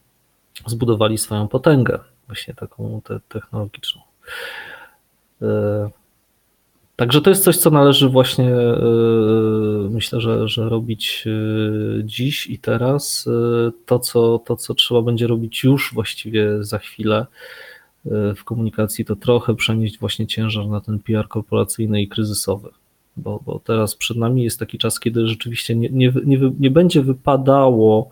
zbudowali 0.65 1.17
swoją 1.17 1.47
potęgę, 1.47 1.99
właśnie 2.27 2.53
taką 2.53 3.01
te, 3.03 3.19
technologiczną. 3.29 4.01
Także 7.01 7.21
to 7.21 7.29
jest 7.29 7.43
coś, 7.43 7.57
co 7.57 7.69
należy 7.69 8.09
właśnie, 8.09 8.49
e, 8.55 8.79
myślę, 9.89 10.21
że, 10.21 10.47
że 10.47 10.69
robić 10.69 11.25
e, 11.27 12.03
dziś 12.03 12.47
i 12.47 12.59
teraz. 12.59 13.27
E, 13.27 13.71
to 13.85 13.99
co, 13.99 14.39
to, 14.39 14.55
co 14.55 14.73
trzeba 14.73 15.01
będzie 15.01 15.27
robić 15.27 15.63
już 15.63 15.93
właściwie 15.93 16.63
za 16.63 16.77
chwilę 16.77 17.25
w 18.35 18.43
komunikacji, 18.43 19.05
to 19.05 19.15
trochę 19.15 19.55
przenieść 19.55 19.99
właśnie 19.99 20.27
ciężar 20.27 20.67
na 20.67 20.81
ten 20.81 20.99
PR 20.99 21.27
korporacyjny 21.27 22.01
i 22.01 22.07
kryzysowy. 22.07 22.69
Bo, 23.17 23.39
bo 23.45 23.59
teraz 23.59 23.95
przed 23.95 24.17
nami 24.17 24.43
jest 24.43 24.59
taki 24.59 24.77
czas, 24.77 24.99
kiedy 24.99 25.27
rzeczywiście 25.27 25.75
nie, 25.75 25.89
nie, 25.89 26.13
nie, 26.25 26.39
nie 26.59 26.71
będzie 26.71 27.01
wypadało 27.01 28.09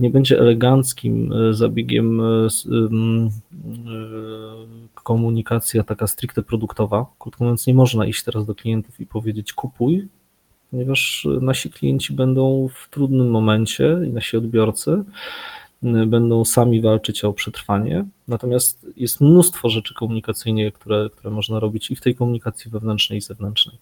nie 0.00 0.10
będzie 0.10 0.38
eleganckim 0.38 1.34
zabiegiem 1.50 2.22
komunikacja 5.02 5.82
taka 5.82 6.06
stricte 6.06 6.42
produktowa. 6.42 7.06
Krótko 7.18 7.44
mówiąc, 7.44 7.66
nie 7.66 7.74
można 7.74 8.06
iść 8.06 8.22
teraz 8.24 8.46
do 8.46 8.54
klientów 8.54 9.00
i 9.00 9.06
powiedzieć 9.06 9.52
kupuj, 9.52 10.08
ponieważ 10.70 11.26
nasi 11.40 11.70
klienci 11.70 12.12
będą 12.12 12.68
w 12.68 12.88
trudnym 12.90 13.30
momencie 13.30 13.98
i 14.06 14.12
nasi 14.12 14.36
odbiorcy 14.36 15.04
będą 16.06 16.44
sami 16.44 16.80
walczyć 16.80 17.24
o 17.24 17.32
przetrwanie. 17.32 18.04
Natomiast 18.28 18.86
jest 18.96 19.20
mnóstwo 19.20 19.68
rzeczy 19.68 19.94
komunikacyjnych, 19.94 20.74
które, 20.74 21.10
które 21.10 21.34
można 21.34 21.60
robić 21.60 21.90
i 21.90 21.96
w 21.96 22.00
tej 22.00 22.14
komunikacji 22.14 22.70
wewnętrznej 22.70 23.18
i 23.18 23.22
zewnętrznej. 23.22 23.78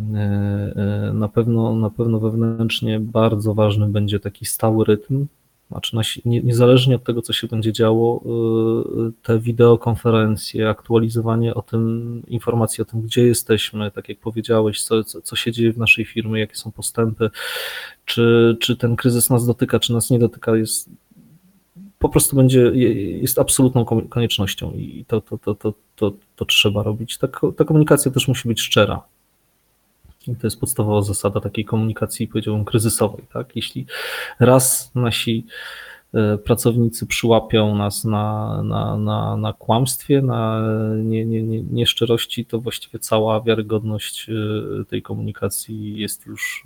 E, 0.00 0.16
e, 0.16 1.12
na 1.12 1.28
pewno, 1.28 1.74
na 1.74 1.90
pewno 1.90 2.20
wewnętrznie 2.20 3.00
bardzo 3.00 3.54
ważny 3.54 3.88
będzie 3.88 4.20
taki 4.20 4.44
stały 4.44 4.84
rytm, 4.84 5.26
znaczy 5.70 5.96
niezależnie 6.24 6.96
od 6.96 7.04
tego, 7.04 7.22
co 7.22 7.32
się 7.32 7.46
będzie 7.46 7.72
działo, 7.72 8.24
e, 8.26 9.10
te 9.22 9.38
wideokonferencje, 9.38 10.68
aktualizowanie 10.68 11.54
o 11.54 11.62
tym, 11.62 12.22
informacji 12.28 12.82
o 12.82 12.84
tym, 12.84 13.02
gdzie 13.02 13.26
jesteśmy, 13.26 13.90
tak 13.90 14.08
jak 14.08 14.18
powiedziałeś, 14.18 14.82
co, 14.82 15.04
co, 15.04 15.22
co 15.22 15.36
się 15.36 15.52
dzieje 15.52 15.72
w 15.72 15.78
naszej 15.78 16.04
firmie, 16.04 16.40
jakie 16.40 16.56
są 16.56 16.72
postępy, 16.72 17.30
czy, 18.04 18.56
czy 18.60 18.76
ten 18.76 18.96
kryzys 18.96 19.30
nas 19.30 19.46
dotyka, 19.46 19.80
czy 19.80 19.92
nas 19.92 20.10
nie 20.10 20.18
dotyka, 20.18 20.56
jest 20.56 20.90
po 21.98 22.08
prostu 22.08 22.36
będzie, 22.36 22.60
jest 23.20 23.38
absolutną 23.38 23.84
koniecznością 23.84 24.72
i 24.72 25.04
to, 25.08 25.20
to, 25.20 25.38
to, 25.38 25.54
to, 25.54 25.72
to, 25.96 26.12
to 26.36 26.44
trzeba 26.44 26.82
robić. 26.82 27.18
Ta, 27.18 27.28
ta 27.56 27.64
komunikacja 27.64 28.10
też 28.10 28.28
musi 28.28 28.48
być 28.48 28.60
szczera. 28.60 29.02
To 30.38 30.46
jest 30.46 30.60
podstawowa 30.60 31.02
zasada 31.02 31.40
takiej 31.40 31.64
komunikacji, 31.64 32.28
powiedziałbym, 32.28 32.64
kryzysowej. 32.64 33.24
Tak? 33.32 33.56
Jeśli 33.56 33.86
raz 34.40 34.90
nasi 34.94 35.46
e, 36.14 36.38
pracownicy 36.38 37.06
przyłapią 37.06 37.74
nas 37.74 38.04
na, 38.04 38.62
na, 38.62 38.96
na, 38.96 39.36
na 39.36 39.52
kłamstwie, 39.52 40.22
na 40.22 40.62
nie, 40.96 41.24
nie, 41.24 41.42
nie, 41.42 41.62
nieszczerości, 41.62 42.44
to 42.44 42.60
właściwie 42.60 42.98
cała 42.98 43.40
wiarygodność 43.40 44.30
e, 44.30 44.84
tej 44.84 45.02
komunikacji 45.02 45.98
jest 45.98 46.26
już, 46.26 46.64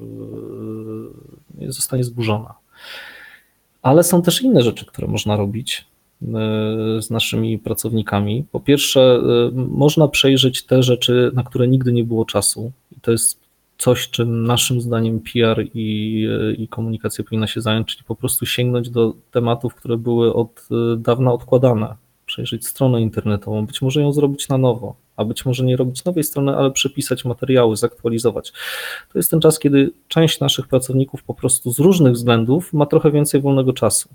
e, 1.61 1.73
zostanie 1.73 2.05
zburzona. 2.05 2.55
Ale 3.83 4.03
są 4.03 4.23
też 4.23 4.43
inne 4.43 4.63
rzeczy, 4.63 4.87
które 4.87 5.09
można 5.09 5.37
robić 5.37 5.85
z 7.01 7.11
naszymi 7.11 7.59
pracownikami. 7.59 8.45
Po 8.53 8.61
pierwsze, 8.61 9.21
można 9.55 10.09
przejrzeć 10.09 10.63
te 10.63 10.83
rzeczy, 10.83 11.31
na 11.35 11.43
które 11.43 11.69
nigdy 11.69 11.93
nie 11.93 12.05
było 12.05 12.25
czasu. 12.25 12.73
I 12.97 13.01
to 13.01 13.13
jest 13.13 13.44
coś, 13.79 14.11
czym 14.11 14.47
naszym 14.47 14.81
zdaniem 14.81 15.21
PR 15.21 15.67
i, 15.75 16.29
i 16.59 16.69
komunikacja 16.69 17.25
powinna 17.25 17.47
się 17.47 17.61
zająć, 17.61 17.89
czyli 17.89 18.05
po 18.05 18.17
prostu 18.17 18.47
sięgnąć 18.47 18.91
do 18.91 19.15
tematów, 19.31 19.75
które 19.75 19.97
były 19.97 20.35
od 20.35 20.69
dawna 20.97 21.33
odkładane, 21.33 21.95
przejrzeć 22.27 22.67
stronę 22.67 23.03
internetową, 23.03 23.67
być 23.67 23.83
może 23.83 24.01
ją 24.01 24.13
zrobić 24.13 24.49
na 24.49 24.59
nowo, 24.59 24.95
a 25.17 25.25
być 25.25 25.47
może 25.47 25.65
nie 25.65 25.77
robić 25.77 26.05
nowej 26.05 26.25
strony, 26.25 26.57
ale 26.57 26.71
przepisać 26.71 27.25
materiały, 27.25 27.77
zaktualizować. 27.77 28.53
To 29.13 29.19
jest 29.19 29.31
ten 29.31 29.41
czas, 29.41 29.59
kiedy 29.59 29.91
część 30.09 30.41
naszych 30.41 30.69
pracowników 30.69 31.23
po 31.23 31.35
prostu 31.35 31.73
z 31.73 31.79
różnych 31.79 32.13
względów 32.13 32.73
ma 32.73 32.87
trochę 32.87 33.11
więcej 33.11 33.41
wolnego 33.41 33.73
czasu. 33.73 34.09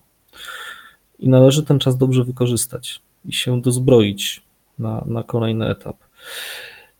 I 1.20 1.30
należy 1.30 1.64
ten 1.64 1.80
czas 1.80 1.98
dobrze 1.98 2.24
wykorzystać 2.24 3.02
i 3.26 3.34
się 3.34 3.62
dozbroić 3.62 4.42
na, 4.80 5.04
na 5.06 5.24
kolejny 5.24 5.68
etap. 5.68 5.98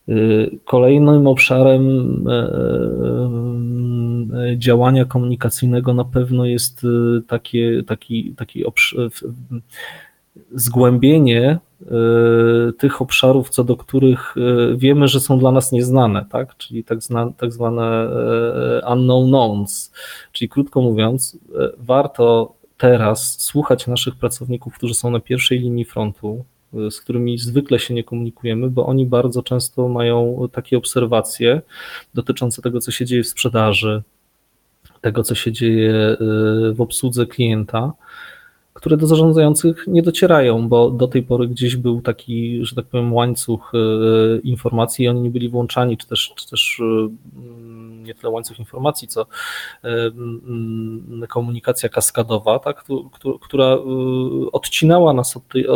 Y, 0.08 0.58
kolejnym 0.64 1.26
obszarem 1.26 2.24
e, 2.28 2.32
e, 4.52 4.58
działania 4.58 5.04
komunikacyjnego 5.04 5.94
na 5.94 6.04
pewno 6.04 6.44
jest 6.44 6.84
y, 6.84 7.22
takie, 7.26 7.82
taki, 7.86 8.34
taki 8.36 8.64
zgłębienie 10.54 11.58
y, 11.82 11.86
tych 12.72 13.02
obszarów, 13.02 13.50
co 13.50 13.64
do 13.64 13.76
których 13.76 14.34
wiemy, 14.76 15.08
że 15.08 15.20
są 15.20 15.38
dla 15.38 15.52
nas 15.52 15.72
nieznane, 15.72 16.26
tak? 16.30 16.56
czyli 16.56 16.84
tak, 16.84 17.02
zna, 17.02 17.32
tak 17.36 17.52
zwane 17.52 18.08
unknown 18.92 19.28
knowns. 19.28 19.92
Czyli 20.32 20.48
krótko 20.48 20.80
mówiąc, 20.80 21.38
warto 21.78 22.54
teraz 22.76 23.40
słuchać 23.40 23.86
naszych 23.86 24.16
pracowników, 24.16 24.74
którzy 24.74 24.94
są 24.94 25.10
na 25.10 25.20
pierwszej 25.20 25.58
linii 25.58 25.84
frontu, 25.84 26.44
z 26.72 27.00
którymi 27.00 27.38
zwykle 27.38 27.78
się 27.78 27.94
nie 27.94 28.04
komunikujemy, 28.04 28.70
bo 28.70 28.86
oni 28.86 29.06
bardzo 29.06 29.42
często 29.42 29.88
mają 29.88 30.48
takie 30.52 30.78
obserwacje 30.78 31.62
dotyczące 32.14 32.62
tego, 32.62 32.80
co 32.80 32.90
się 32.90 33.06
dzieje 33.06 33.22
w 33.22 33.28
sprzedaży, 33.28 34.02
tego, 35.00 35.22
co 35.22 35.34
się 35.34 35.52
dzieje 35.52 35.92
y, 35.92 36.16
w 36.74 36.80
obsłudze 36.80 37.26
klienta, 37.26 37.92
które 38.74 38.96
do 38.96 39.06
zarządzających 39.06 39.84
nie 39.86 40.02
docierają, 40.02 40.68
bo 40.68 40.90
do 40.90 41.08
tej 41.08 41.22
pory 41.22 41.48
gdzieś 41.48 41.76
był 41.76 42.00
taki, 42.00 42.58
że 42.66 42.76
tak 42.76 42.86
powiem, 42.86 43.12
łańcuch 43.12 43.72
y, 43.74 44.40
informacji 44.40 45.04
i 45.04 45.08
oni 45.08 45.20
nie 45.20 45.30
byli 45.30 45.48
włączani, 45.48 45.96
czy 45.96 46.06
też, 46.06 46.32
czy 46.36 46.50
też 46.50 46.80
y, 46.80 46.82
nie 48.02 48.14
tyle 48.14 48.30
łańcuch 48.30 48.58
informacji, 48.58 49.08
co 49.08 49.26
komunikacja 51.28 51.88
kaskadowa, 51.88 52.58
tak, 52.58 52.84
która 53.40 53.76
odcinała 54.52 55.12
nas, 55.12 55.36
od 55.36 55.48
tej, 55.48 55.66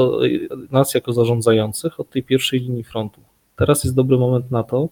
nas 0.71 0.95
jako 0.95 1.13
zarządzających 1.13 2.01
od 2.01 2.11
tej 2.11 2.23
pierwszej 2.23 2.61
linii 2.61 2.85
frontu. 2.85 3.21
Teraz 3.57 3.85
jest 3.85 3.97
dobry 3.97 4.19
moment 4.19 4.51
na 4.51 4.63
to, 4.63 4.89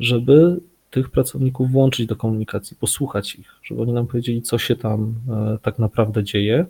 żeby 0.00 0.60
tych 0.92 1.10
pracowników 1.10 1.70
włączyć 1.70 2.06
do 2.06 2.16
komunikacji, 2.16 2.76
posłuchać 2.76 3.34
ich, 3.34 3.54
żeby 3.62 3.82
oni 3.82 3.92
nam 3.92 4.06
powiedzieli, 4.06 4.42
co 4.42 4.58
się 4.58 4.76
tam 4.76 5.14
e, 5.30 5.58
tak 5.62 5.78
naprawdę 5.78 6.24
dzieje. 6.24 6.66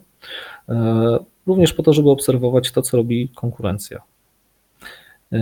E, 0.69 1.19
również 1.47 1.73
po 1.73 1.83
to, 1.83 1.93
żeby 1.93 2.11
obserwować 2.11 2.73
to, 2.73 2.83
co 2.83 2.97
robi 2.97 3.29
konkurencja. 3.29 4.03
E, 5.33 5.41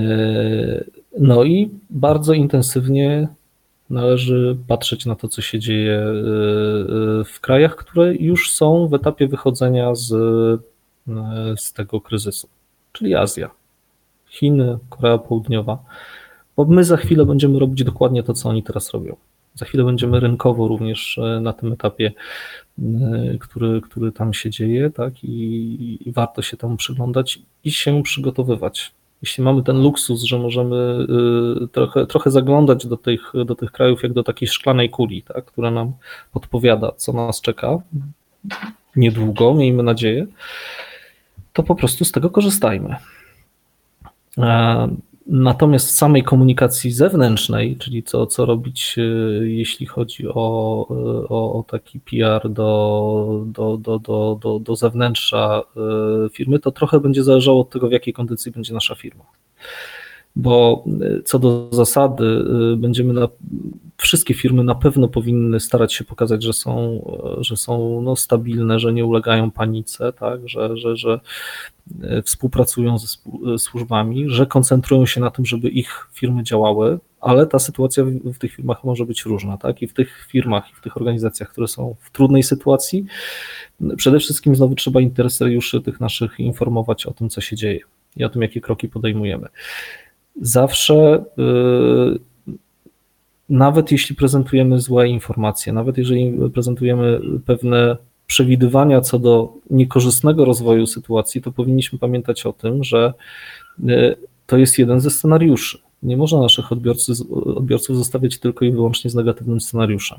no 1.19 1.45
i 1.45 1.71
bardzo 1.91 2.33
intensywnie 2.33 3.29
należy 3.91 4.57
patrzeć 4.69 5.07
na 5.07 5.15
to, 5.15 5.29
co 5.29 5.43
się 5.43 5.59
dzieje 5.59 6.03
w 7.25 7.41
krajach, 7.41 7.77
które 7.77 8.15
już 8.15 8.53
są 8.53 8.89
w 8.89 8.95
etapie 8.95 9.29
wychodzenia 9.29 9.95
z, 9.95 10.09
z 11.57 11.73
tego 11.73 12.01
kryzysu, 12.01 12.49
czyli 12.93 13.15
Azja, 13.15 13.51
Chiny, 14.29 14.79
Korea 14.91 15.19
Południowa, 15.19 15.79
bo 16.65 16.75
my 16.75 16.85
za 16.85 16.97
chwilę 16.97 17.27
będziemy 17.27 17.59
robić 17.59 17.85
dokładnie 17.85 18.23
to, 18.23 18.35
co 18.35 18.49
oni 18.49 18.63
teraz 18.63 18.91
robią. 18.91 19.17
Za 19.55 19.67
chwilę 19.67 19.85
będziemy 19.85 20.21
rynkowo 20.21 20.69
również 20.69 21.21
na 21.41 21.53
tym 21.53 21.73
etapie, 21.73 22.13
który, 23.41 23.81
który 23.81 24.13
tam 24.13 24.35
się 24.35 24.51
dzieje, 24.51 24.91
tak? 24.91 25.25
I, 25.25 25.99
I 26.09 26.13
warto 26.13 26.43
się 26.43 26.57
temu 26.57 26.77
przyglądać 26.77 27.43
i 27.65 27.73
się 27.73 28.03
przygotowywać 28.03 28.93
jeśli 29.23 29.45
mamy 29.45 29.63
ten 29.63 29.83
luksus, 29.83 30.23
że 30.23 30.39
możemy 30.39 31.07
y, 31.65 31.69
trochę, 31.69 32.07
trochę 32.07 32.31
zaglądać 32.31 32.87
do 32.87 32.97
tych, 32.97 33.33
do 33.45 33.55
tych 33.55 33.73
krajów 33.73 34.03
jak 34.03 34.13
do 34.13 34.23
takiej 34.23 34.49
szklanej 34.49 34.91
kuli, 34.91 35.23
tak, 35.23 35.45
która 35.45 35.71
nam 35.71 35.93
podpowiada, 36.33 36.93
co 36.97 37.13
nas 37.13 37.41
czeka 37.41 37.79
niedługo, 38.97 39.55
miejmy 39.55 39.83
nadzieję, 39.83 40.27
to 41.53 41.63
po 41.63 41.75
prostu 41.75 42.05
z 42.05 42.13
tego 42.13 42.31
korzystajmy. 42.31 42.97
Natomiast 45.33 45.89
w 45.89 45.91
samej 45.91 46.23
komunikacji 46.23 46.93
zewnętrznej, 46.93 47.77
czyli 47.77 48.03
co, 48.03 48.27
co 48.27 48.47
robić, 48.47 48.97
e, 48.99 49.03
jeśli 49.49 49.87
chodzi 49.87 50.29
o, 50.29 50.87
e, 50.91 51.29
o, 51.29 51.59
o 51.59 51.65
taki 51.69 52.01
PR 52.01 52.51
do, 52.51 53.45
do, 53.47 53.77
do, 53.77 53.99
do, 53.99 54.39
do, 54.43 54.59
do 54.59 54.77
zewnętrza 54.77 55.63
e, 55.77 56.29
firmy, 56.31 56.59
to 56.59 56.71
trochę 56.71 57.01
będzie 57.01 57.25
zależało 57.25 57.61
od 57.61 57.71
tego, 57.71 57.89
w 57.89 57.93
jakiej 57.93 58.15
kondycji 58.15 58.53
będzie 58.53 58.75
nasza 58.75 58.95
firma. 58.95 59.25
Bo 60.37 60.85
co 61.25 61.39
do 61.39 61.69
zasady 61.73 62.45
będziemy 62.77 63.13
na, 63.13 63.29
wszystkie 64.01 64.35
firmy 64.35 64.65
na 64.65 64.75
pewno 64.75 65.09
powinny 65.09 65.61
starać 65.61 65.95
się 65.95 66.05
pokazać, 66.05 66.43
że 66.43 66.53
są, 66.53 67.05
e, 67.39 67.45
że 67.45 67.57
są 67.57 68.03
no, 68.03 68.17
stabilne, 68.17 68.79
że 68.79 68.93
nie 68.93 69.05
ulegają 69.05 69.51
panice, 69.51 70.13
tak, 70.13 70.49
że, 70.49 70.77
że, 70.77 70.97
że 70.97 71.21
współpracują 72.25 72.99
ze 72.99 73.07
służbami, 73.59 74.25
że 74.29 74.47
koncentrują 74.47 75.07
się 75.07 75.21
na 75.21 75.31
tym, 75.31 75.47
żeby 75.47 75.69
ich 75.69 76.09
firmy 76.13 76.43
działały, 76.43 76.99
ale 77.21 77.47
ta 77.47 77.59
sytuacja 77.59 78.05
w, 78.05 78.39
tych 78.39 78.53
firmach 78.53 78.85
może 78.85 79.07
być 79.07 79.25
różna, 79.25 79.57
tak? 79.57 79.83
I 79.83 79.87
w 79.87 79.95
tych 79.95 80.27
firmach, 80.31 80.71
i 80.73 80.75
w 80.75 80.81
tych 80.81 80.97
organizacjach, 80.97 81.51
które 81.51 81.69
są 81.69 81.97
w 82.01 82.11
trudnej 82.11 82.43
sytuacji, 82.43 83.07
przede 83.97 84.19
wszystkim 84.19 84.57
znowu 84.57 84.75
trzeba 84.75 85.01
interesariuszy 85.01 85.81
tych 85.81 86.01
naszych 86.01 86.41
informować 86.41 87.07
o 87.07 87.13
tym, 87.13 87.29
co 87.29 87.41
się 87.41 87.57
dzieje 87.57 87.81
i 88.17 88.25
o 88.25 88.29
tym, 88.29 88.43
jakie 88.43 88.61
kroki 88.61 88.89
podejmujemy 88.89 89.49
zawsze, 90.41 91.25
y, 91.39 92.19
nawet 93.51 93.93
jeśli 93.93 94.17
prezentujemy 94.17 94.81
złe 94.81 95.09
informacje, 95.09 95.73
nawet 95.73 95.99
jeżeli 95.99 96.33
prezentujemy 96.55 97.21
pewne 97.47 97.97
przewidywania 98.27 99.01
co 99.01 99.19
do 99.19 99.53
niekorzystnego 99.71 100.45
rozwoju 100.45 100.87
sytuacji, 100.87 101.43
to 101.43 101.53
powinniśmy 101.53 101.99
pamiętać 101.99 102.47
o 102.47 102.53
tym, 102.53 102.85
że 102.85 103.15
y, 103.89 104.17
to 104.47 104.59
jest 104.59 104.79
jeden 104.79 105.01
ze 105.01 105.11
scenariuszy. 105.11 105.79
Nie 106.03 106.17
można 106.17 106.41
naszych 106.41 106.73
odbiorców, 106.73 107.33
odbiorców 107.57 107.97
zostawiać 107.97 108.39
tylko 108.39 108.65
i 108.65 108.73
wyłącznie 108.73 109.11
z 109.11 109.15
negatywnym 109.15 109.61
scenariuszem. 109.61 110.19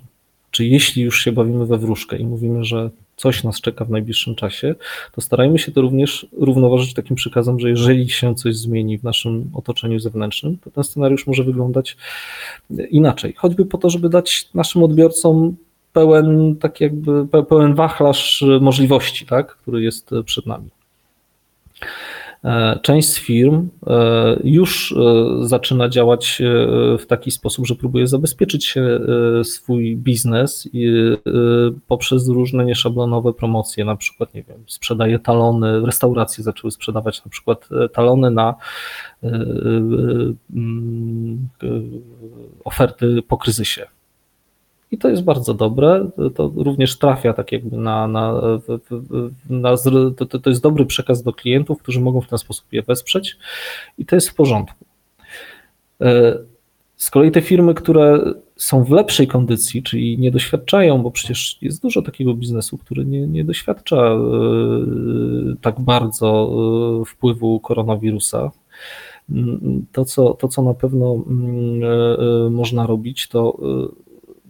Czy 0.51 0.65
jeśli 0.65 1.03
już 1.03 1.23
się 1.23 1.31
bawimy 1.31 1.65
we 1.65 1.77
wróżkę 1.77 2.17
i 2.17 2.25
mówimy, 2.25 2.63
że 2.63 2.89
coś 3.21 3.43
nas 3.43 3.61
czeka 3.61 3.85
w 3.85 3.89
najbliższym 3.89 4.35
czasie, 4.35 4.75
to 5.11 5.21
starajmy 5.21 5.59
się 5.59 5.71
to 5.71 5.81
również 5.81 6.27
równoważyć 6.31 6.93
takim 6.93 7.15
przykazem, 7.15 7.59
że 7.59 7.69
jeżeli 7.69 8.09
się 8.09 8.35
coś 8.35 8.55
zmieni 8.55 8.97
w 8.97 9.03
naszym 9.03 9.51
otoczeniu 9.53 9.99
zewnętrznym, 9.99 10.57
to 10.57 10.71
ten 10.71 10.83
scenariusz 10.83 11.27
może 11.27 11.43
wyglądać 11.43 11.97
inaczej. 12.89 13.33
Choćby 13.37 13.65
po 13.65 13.77
to, 13.77 13.89
żeby 13.89 14.09
dać 14.09 14.49
naszym 14.53 14.83
odbiorcom 14.83 15.55
pełen, 15.93 16.55
tak 16.55 16.81
jakby 16.81 17.27
pełen 17.49 17.75
wachlarz 17.75 18.43
możliwości, 18.61 19.25
tak, 19.25 19.55
który 19.55 19.83
jest 19.83 20.09
przed 20.25 20.45
nami. 20.45 20.69
E, 22.43 22.79
część 22.81 23.07
z 23.09 23.19
firm 23.19 23.69
e, 23.87 24.39
już 24.43 24.91
e, 24.91 25.47
zaczyna 25.47 25.89
działać 25.89 26.41
w 26.99 27.05
taki 27.05 27.31
sposób, 27.31 27.67
że 27.67 27.75
próbuje 27.75 28.07
zabezpieczyć 28.07 28.75
swój 29.43 29.97
biznes 29.97 30.69
poprzez 31.87 32.27
różne 32.27 32.65
nieszablonowe 32.65 33.33
promocje, 33.33 33.85
na 33.85 33.95
przykład, 33.95 34.33
nie 34.33 34.43
wiem, 34.43 34.63
sprzedaje 34.67 35.19
talony, 35.19 35.85
restauracje 35.85 36.43
zaczęły 36.43 36.71
sprzedawać 36.71 37.25
na 37.25 37.31
przykład 37.31 37.69
talony 37.93 38.31
na 38.31 38.55
oferty 42.63 43.21
po 43.27 43.37
kryzysie. 43.37 43.87
I 44.91 44.97
to 44.97 45.09
jest 45.09 45.23
bardzo 45.23 45.53
dobre. 45.53 46.09
To 46.35 46.51
również 46.55 46.97
trafia 46.97 47.33
tak 47.33 47.51
jakby 47.51 47.77
na. 47.77 48.07
na, 48.07 48.41
na 49.49 49.75
to, 50.17 50.39
to 50.39 50.49
jest 50.49 50.61
dobry 50.61 50.85
przekaz 50.85 51.23
do 51.23 51.33
klientów, 51.33 51.81
którzy 51.81 52.01
mogą 52.01 52.21
w 52.21 52.27
ten 52.27 52.37
sposób 52.37 52.65
je 52.71 52.81
wesprzeć, 52.81 53.37
i 53.97 54.05
to 54.05 54.15
jest 54.15 54.29
w 54.29 54.35
porządku. 54.35 54.85
E, 56.01 56.37
z 56.95 57.09
kolei 57.09 57.31
te 57.31 57.41
firmy, 57.41 57.73
które 57.73 58.33
są 58.55 58.83
w 58.83 58.89
lepszej 58.89 59.27
kondycji, 59.27 59.83
czyli 59.83 60.17
nie 60.17 60.31
doświadczają, 60.31 61.01
bo 61.01 61.11
przecież 61.11 61.57
jest 61.61 61.81
dużo 61.81 62.01
takiego 62.01 62.33
biznesu, 62.33 62.77
który 62.77 63.05
nie, 63.05 63.27
nie 63.27 63.43
doświadcza 63.43 63.95
e, 63.95 64.19
tak 65.61 65.79
bardzo 65.79 66.51
e, 67.01 67.05
wpływu 67.05 67.59
koronawirusa. 67.59 68.51
To 69.91 70.05
co, 70.05 70.33
to, 70.33 70.47
co 70.47 70.61
na 70.61 70.73
pewno 70.73 71.23
mm, 71.27 72.53
można 72.53 72.87
robić, 72.87 73.27
to 73.27 73.57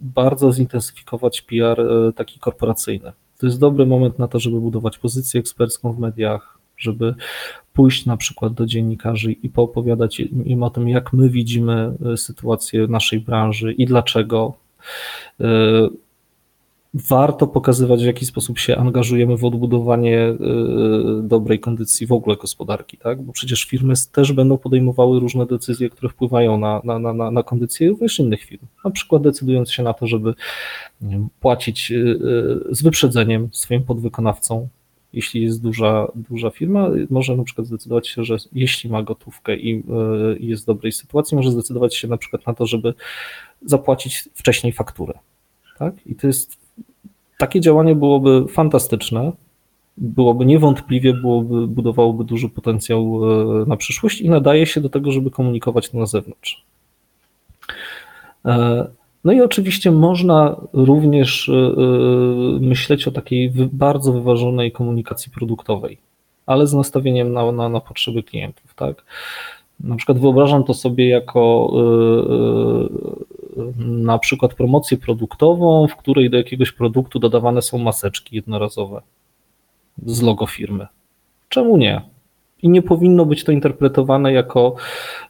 bardzo 0.02 0.52
zintensyfikować 0.52 1.42
PR 1.42 1.80
e, 1.80 2.12
taki 2.12 2.38
korporacyjny. 2.38 3.12
To 3.38 3.46
jest 3.46 3.60
dobry 3.60 3.86
moment 3.86 4.18
na 4.18 4.28
to, 4.28 4.40
żeby 4.40 4.60
budować 4.60 4.98
pozycję 4.98 5.40
ekspercką 5.40 5.92
w 5.92 5.98
mediach, 5.98 6.58
żeby 6.76 7.14
pójść 7.72 8.06
na 8.06 8.16
przykład 8.16 8.52
do 8.52 8.66
dziennikarzy 8.66 9.32
i 9.32 9.48
poopowiadać 9.48 10.20
im 10.20 10.62
o 10.62 10.70
tym, 10.70 10.88
jak 10.88 11.12
my 11.12 11.28
widzimy 11.28 11.92
e, 12.12 12.16
sytuację 12.16 12.86
naszej 12.86 13.20
branży 13.20 13.72
i 13.72 13.86
dlaczego. 13.86 14.54
E, 16.94 16.98
warto 17.08 17.46
pokazywać, 17.46 18.02
w 18.02 18.06
jaki 18.06 18.26
sposób 18.26 18.58
się 18.58 18.76
angażujemy 18.76 19.36
w 19.36 19.44
odbudowanie 19.44 20.28
y, 20.28 20.36
dobrej 21.22 21.60
kondycji 21.60 22.06
w 22.06 22.12
ogóle 22.12 22.36
gospodarki, 22.36 22.98
tak? 22.98 23.22
bo 23.22 23.32
przecież 23.32 23.64
firmy 23.64 23.94
też 24.12 24.32
będą 24.32 24.58
podejmowały 24.58 25.20
różne 25.20 25.46
decyzje, 25.46 25.90
które 25.90 26.08
wpływają 26.08 26.58
na, 26.58 26.80
na, 26.84 26.98
na, 26.98 27.30
na 27.30 27.42
kondycję 27.42 27.88
również 27.88 28.18
innych 28.18 28.44
firm. 28.44 28.66
Na 28.84 28.90
przykład 28.90 29.22
decydując 29.22 29.72
się 29.72 29.82
na 29.82 29.94
to, 29.94 30.06
żeby 30.06 30.34
wiem, 31.00 31.28
płacić 31.40 31.90
y, 31.90 31.94
y, 32.70 32.74
z 32.74 32.82
wyprzedzeniem 32.82 33.48
swoim 33.52 33.82
podwykonawcom 33.82 34.68
jeśli 35.12 35.42
jest 35.42 35.62
duża, 35.62 36.08
duża 36.14 36.50
firma, 36.50 36.88
może 37.10 37.36
na 37.36 37.44
przykład 37.44 37.66
zdecydować 37.66 38.08
się, 38.08 38.24
że 38.24 38.36
jeśli 38.52 38.90
ma 38.90 39.02
gotówkę 39.02 39.56
i, 39.56 39.82
jest 40.40 40.62
w 40.62 40.66
dobrej 40.66 40.92
sytuacji, 40.92 41.36
może 41.36 41.50
zdecydować 41.50 41.96
się 41.96 42.08
na 42.08 42.16
przykład 42.16 42.46
na 42.46 42.54
to, 42.54 42.66
żeby 42.66 42.94
zapłacić 43.66 44.28
wcześniej 44.34 44.72
fakturę. 44.72 45.18
Tak? 45.78 45.94
I 46.06 46.14
to 46.14 46.26
jest 46.26 46.61
takie 47.38 47.60
działanie 47.60 47.94
byłoby 47.94 48.44
fantastyczne, 48.48 49.32
byłoby 49.96 50.46
niewątpliwie, 50.46 51.14
byłoby, 51.14 51.66
budowałoby 51.66 52.24
duży 52.24 52.48
potencjał 52.48 53.20
e, 53.62 53.66
na 53.66 53.76
przyszłość 53.76 54.20
i 54.20 54.30
nadaje 54.30 54.66
się 54.66 54.80
do 54.80 54.88
tego, 54.88 55.12
żeby 55.12 55.30
komunikować 55.30 55.90
to 55.90 55.98
na 55.98 56.06
zewnątrz. 56.06 56.64
E, 58.44 58.86
no 59.24 59.32
i 59.32 59.40
oczywiście 59.40 59.90
można 59.90 60.56
również 60.72 61.48
e, 61.48 61.72
myśleć 62.60 63.08
o 63.08 63.10
takiej 63.10 63.52
bardzo 63.72 64.12
wyważonej 64.12 64.72
komunikacji 64.72 65.32
produktowej, 65.32 65.98
ale 66.46 66.66
z 66.66 66.74
nastawieniem 66.74 67.32
na, 67.32 67.52
na, 67.52 67.68
na 67.68 67.80
potrzeby 67.80 68.22
klientów. 68.22 68.74
Tak? 68.74 69.04
Na 69.80 69.96
przykład 69.96 70.18
wyobrażam 70.18 70.64
to 70.64 70.74
sobie 70.74 71.08
jako 71.08 71.72
na 73.76 74.18
przykład 74.18 74.54
promocję 74.54 74.96
produktową, 74.96 75.88
w 75.88 75.96
której 75.96 76.30
do 76.30 76.36
jakiegoś 76.36 76.72
produktu 76.72 77.18
dodawane 77.18 77.62
są 77.62 77.78
maseczki 77.78 78.36
jednorazowe 78.36 79.02
z 80.06 80.22
logo 80.22 80.46
firmy. 80.46 80.86
Czemu 81.48 81.76
nie? 81.76 82.02
I 82.62 82.68
nie 82.68 82.82
powinno 82.82 83.26
być 83.26 83.44
to 83.44 83.52
interpretowane 83.52 84.32
jako, 84.32 84.74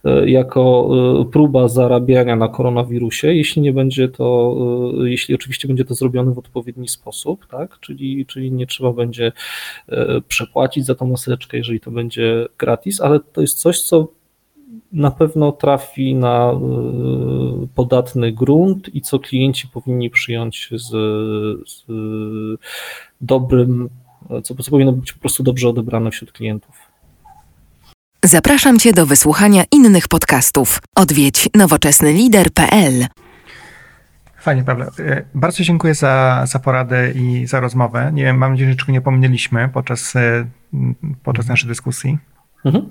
e, 0.04 0.30
jako 0.30 0.90
e, 1.20 1.24
próba 1.24 1.68
zarabiania 1.68 2.36
na 2.36 2.48
koronawirusie, 2.48 3.34
jeśli 3.34 3.62
nie 3.62 3.72
będzie 3.72 4.08
to, 4.08 4.56
e, 5.04 5.10
jeśli 5.10 5.34
oczywiście 5.34 5.68
będzie 5.68 5.84
to 5.84 5.94
zrobione 5.94 6.32
w 6.32 6.38
odpowiedni 6.38 6.88
sposób, 6.88 7.46
tak? 7.46 7.78
Czyli, 7.80 8.26
czyli 8.26 8.52
nie 8.52 8.66
trzeba 8.66 8.92
będzie 8.92 9.32
przepłacić 10.28 10.86
za 10.86 10.94
tą 10.94 11.06
maseczkę, 11.06 11.56
jeżeli 11.56 11.80
to 11.80 11.90
będzie 11.90 12.46
gratis, 12.58 13.00
ale 13.00 13.20
to 13.20 13.40
jest 13.40 13.60
coś, 13.60 13.80
co 13.80 14.08
na 14.92 15.10
pewno 15.10 15.52
trafi 15.52 16.14
na 16.14 16.52
y, 16.52 17.68
podatny 17.74 18.32
grunt 18.32 18.94
i 18.94 19.00
co 19.00 19.18
klienci 19.18 19.68
powinni 19.68 20.10
przyjąć 20.10 20.70
z, 20.72 20.90
z 21.70 21.84
dobrym, 23.20 23.88
co, 24.42 24.54
co 24.54 24.70
powinno 24.70 24.92
być 24.92 25.12
po 25.12 25.20
prostu 25.20 25.42
dobrze 25.42 25.68
odebrane 25.68 26.10
wśród 26.10 26.32
klientów. 26.32 26.92
Zapraszam 28.24 28.78
Cię 28.78 28.92
do 28.92 29.06
wysłuchania 29.06 29.64
innych 29.72 30.08
podcastów. 30.08 30.80
Odwiedź 30.96 31.48
nowoczesnylider.pl. 31.54 33.06
Fajnie, 34.38 34.64
Pawle. 34.64 34.86
E, 34.98 35.24
bardzo 35.34 35.62
dziękuję 35.62 35.94
za, 35.94 36.42
za 36.46 36.58
poradę 36.58 37.12
i 37.12 37.46
za 37.46 37.60
rozmowę. 37.60 38.10
Nie 38.14 38.24
wiem, 38.24 38.36
mam 38.36 38.50
nadzieję, 38.50 38.68
że 38.68 38.72
niczego 38.72 38.92
nie 38.92 39.00
pomnieliśmy 39.00 39.68
podczas, 39.68 40.16
e, 40.16 40.46
podczas 41.22 41.46
naszej 41.46 41.68
dyskusji. 41.68 42.18
Mhm. 42.64 42.88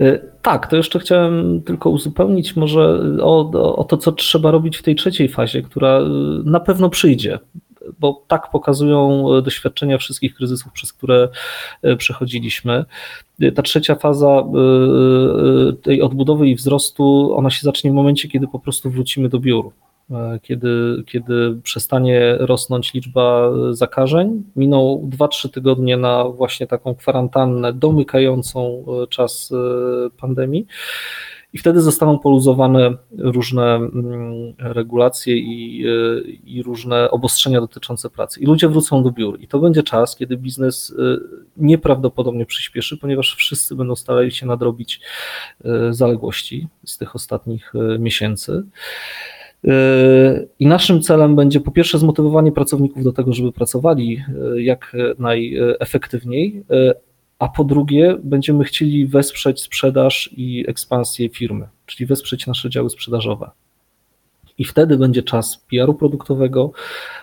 E, 0.00 0.18
tak, 0.42 0.66
to 0.66 0.76
jeszcze 0.76 0.98
chciałem 0.98 1.62
tylko 1.62 1.90
uzupełnić 1.90 2.56
może 2.56 3.00
o, 3.22 3.50
o, 3.76 3.84
to, 3.84 3.96
co 3.96 4.12
trzeba 4.12 4.50
robić 4.50 4.76
w 4.76 4.82
tej 4.82 4.94
trzeciej 4.94 5.28
fazie, 5.28 5.62
która 5.62 6.00
na 6.44 6.60
pewno 6.60 6.90
przyjdzie, 6.90 7.38
bo 7.98 8.24
tak 8.28 8.50
pokazują 8.50 9.26
doświadczenia 9.42 9.98
wszystkich 9.98 10.34
kryzysów, 10.34 10.72
przez 10.72 10.92
które 10.92 11.28
przechodziliśmy. 11.98 12.84
Ta 13.54 13.62
trzecia 13.62 13.94
faza 13.94 14.44
tej 15.82 16.02
odbudowy 16.02 16.48
i 16.48 16.54
wzrostu, 16.54 17.34
ona 17.36 17.50
się 17.50 17.60
zacznie 17.62 17.90
w 17.90 17.94
momencie, 17.94 18.28
kiedy 18.28 18.48
po 18.48 18.58
prostu 18.58 18.90
wrócimy 18.90 19.28
do 19.28 19.38
biur 19.40 19.70
kiedy, 20.42 21.02
kiedy 21.06 21.60
przestanie 21.62 22.36
rosnąć 22.38 22.94
liczba 22.94 23.50
zakażeń. 23.70 24.42
Minął 24.56 25.10
2-3 25.18 25.50
tygodnie 25.50 25.96
na 25.96 26.24
właśnie 26.24 26.66
taką 26.66 26.94
kwarantannę 26.94 27.72
domykającą 27.72 28.84
e, 29.02 29.06
czas 29.06 29.52
e, 29.52 30.10
pandemii. 30.10 30.66
I 31.52 31.58
wtedy 31.58 31.80
zostaną 31.80 32.18
poluzowane 32.18 32.96
różne 33.18 33.74
mm, 33.74 34.54
regulacje 34.58 35.36
i, 35.36 35.84
i, 36.44 36.62
różne 36.62 37.10
obostrzenia 37.10 37.60
dotyczące 37.60 38.10
pracy. 38.10 38.40
I 38.40 38.46
ludzie 38.46 38.68
wrócą 38.68 39.02
do 39.02 39.10
biur. 39.10 39.40
I 39.40 39.48
to 39.48 39.58
będzie 39.58 39.82
czas, 39.82 40.16
kiedy 40.16 40.36
biznes 40.36 40.94
nieprawdopodobnie 41.56 42.46
przyspieszy, 42.46 42.96
ponieważ 42.96 43.34
wszyscy 43.36 43.74
będą 43.74 43.96
starali 43.96 44.32
się 44.32 44.46
nadrobić 44.46 45.00
zaległości 45.90 46.68
z 46.84 46.98
tych 46.98 47.14
ostatnich 47.14 47.72
miesięcy. 47.98 48.62
Yy, 49.64 50.48
I 50.58 50.66
naszym 50.66 51.02
celem 51.02 51.36
będzie 51.36 51.60
po 51.60 51.70
pierwsze 51.70 51.98
zmotywowanie 51.98 52.52
pracowników 52.52 53.04
do 53.04 53.12
tego, 53.12 53.32
żeby 53.32 53.52
pracowali 53.52 54.22
yy, 54.38 54.62
jak 54.62 54.96
najefektywniej, 55.18 56.64
yy, 56.70 56.94
a 57.38 57.48
po 57.48 57.64
drugie 57.64 58.16
będziemy 58.22 58.64
chcieli 58.64 59.06
wesprzeć 59.06 59.62
sprzedaż 59.62 60.30
i 60.36 60.64
ekspansję 60.68 61.28
firmy, 61.28 61.68
czyli 61.86 62.06
wesprzeć 62.06 62.46
nasze 62.46 62.70
działy 62.70 62.90
sprzedażowe. 62.90 63.50
I 64.58 64.64
wtedy 64.64 64.96
będzie 64.96 65.22
czas 65.22 65.64
PR-u 65.70 65.94
produktowego, 65.94 66.72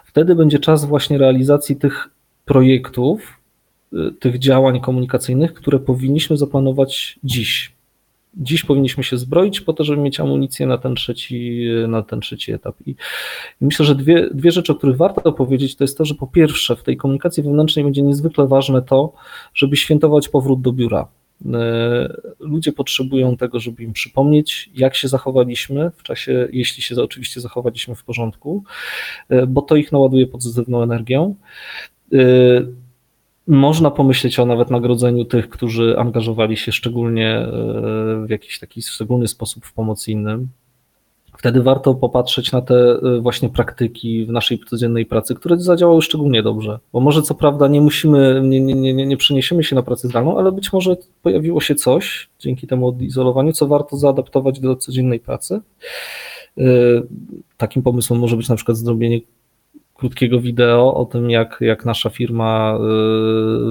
wtedy 0.06 0.36
będzie 0.36 0.60
czas 0.60 0.86
właśnie 0.86 1.18
realizacji 1.18 1.76
tych 1.76 2.10
projektów, 2.46 3.40
tych 4.20 4.40
działań 4.40 4.82
komunikacyjnych, 4.82 5.54
które 5.54 5.80
powinniśmy 5.80 6.38
zaplanować 6.38 7.20
dziś, 7.24 7.76
dziś 8.34 8.64
powinniśmy 8.64 9.04
się 9.04 9.18
zbroić 9.18 9.62
po 9.62 9.74
to, 9.74 9.84
żeby 9.84 10.02
mieć 10.02 10.20
amunicję 10.20 10.68
na 10.68 10.78
ten 10.78 10.96
trzeci, 10.96 11.68
na 11.88 12.02
ten 12.02 12.20
trzeci 12.20 12.52
etap. 12.52 12.76
I 12.86 12.96
myślę, 13.62 13.86
że 13.86 13.96
dwie, 13.96 14.30
dwie 14.34 14.52
rzeczy, 14.52 14.72
o 14.72 14.76
których 14.76 14.98
warto 14.98 15.32
powiedzieć, 15.32 15.76
to 15.76 15.84
jest 15.84 15.98
to, 15.98 16.06
że 16.06 16.16
po 16.16 16.28
pierwsze 16.28 16.76
w 16.76 16.84
tej 16.84 16.98
komunikacji 16.98 17.44
wewnętrznej 17.44 17.86
będzie 17.86 18.02
niezwykle 18.02 18.48
ważne 18.48 18.82
to, 18.82 19.14
żeby 19.54 19.78
świętować 19.78 20.30
powrót 20.30 20.62
do 20.62 20.72
biura. 20.72 21.08
E, 21.54 22.14
ludzie 22.40 22.72
potrzebują 22.72 23.38
tego, 23.38 23.60
żeby 23.60 23.84
im 23.84 23.94
przypomnieć, 23.94 24.70
jak 24.76 24.96
się 24.96 25.08
zachowaliśmy 25.08 25.92
w 25.98 26.04
czasie, 26.04 26.48
jeśli 26.52 26.84
się 26.84 26.96
oczywiście 26.96 27.42
zachowaliśmy 27.42 27.96
w 27.96 28.04
porządku, 28.04 28.64
e, 29.30 29.48
bo 29.48 29.62
to 29.62 29.76
ich 29.76 29.92
naładuje 29.92 30.28
pozytywną 30.28 30.84
energią. 30.84 31.36
Można 33.48 33.92
pomyśleć 33.92 34.40
o 34.40 34.46
nawet 34.46 34.72
nagrodzeniu 34.72 35.26
tych, 35.26 35.50
którzy 35.50 35.98
angażowali 35.98 36.58
się 36.58 36.72
szczególnie 36.72 37.38
e, 37.38 37.48
w 38.26 38.30
jakiś 38.30 38.60
taki 38.60 38.82
szczególny 38.82 39.28
sposób 39.28 39.66
w 39.66 39.74
pomoc 39.74 40.08
innym. 40.08 40.48
Wtedy 41.38 41.64
warto 41.64 41.96
popatrzeć 41.96 42.52
na 42.52 42.62
te 42.62 42.76
e, 42.76 43.20
właśnie 43.22 43.50
praktyki 43.50 44.26
w 44.26 44.30
naszej 44.30 44.60
codziennej 44.60 45.06
pracy, 45.06 45.36
które 45.36 45.58
zadziałały 45.58 46.02
szczególnie 46.02 46.44
dobrze. 46.44 46.80
Bo 46.94 47.00
może 47.00 47.22
co 47.22 47.36
prawda 47.36 47.68
nie 47.68 47.82
musimy, 47.82 48.42
nie, 48.44 48.62
nie, 48.62 48.94
nie, 48.94 49.06
nie 49.06 49.18
przeniesiemy 49.18 49.64
się 49.64 49.76
na 49.76 49.84
pracę 49.84 50.08
zdalną, 50.08 50.38
ale 50.38 50.52
być 50.52 50.74
może 50.74 50.98
pojawiło 51.22 51.62
się 51.62 51.76
coś 51.76 52.30
dzięki 52.40 52.68
temu 52.68 52.88
odizolowaniu, 52.88 53.54
co 53.54 53.68
warto 53.68 53.98
zaadaptować 53.98 54.60
do 54.60 54.76
codziennej 54.76 55.20
pracy. 55.20 55.62
E, 56.58 56.64
takim 57.58 57.84
pomysłem 57.84 58.20
może 58.20 58.38
być 58.38 58.50
na 58.50 58.56
przykład 58.56 58.78
zrobienie 58.78 59.20
krótkiego 60.02 60.40
wideo 60.40 60.94
o 60.94 61.06
tym, 61.06 61.30
jak, 61.30 61.58
jak 61.62 61.86
nasza 61.86 62.10
firma 62.10 62.78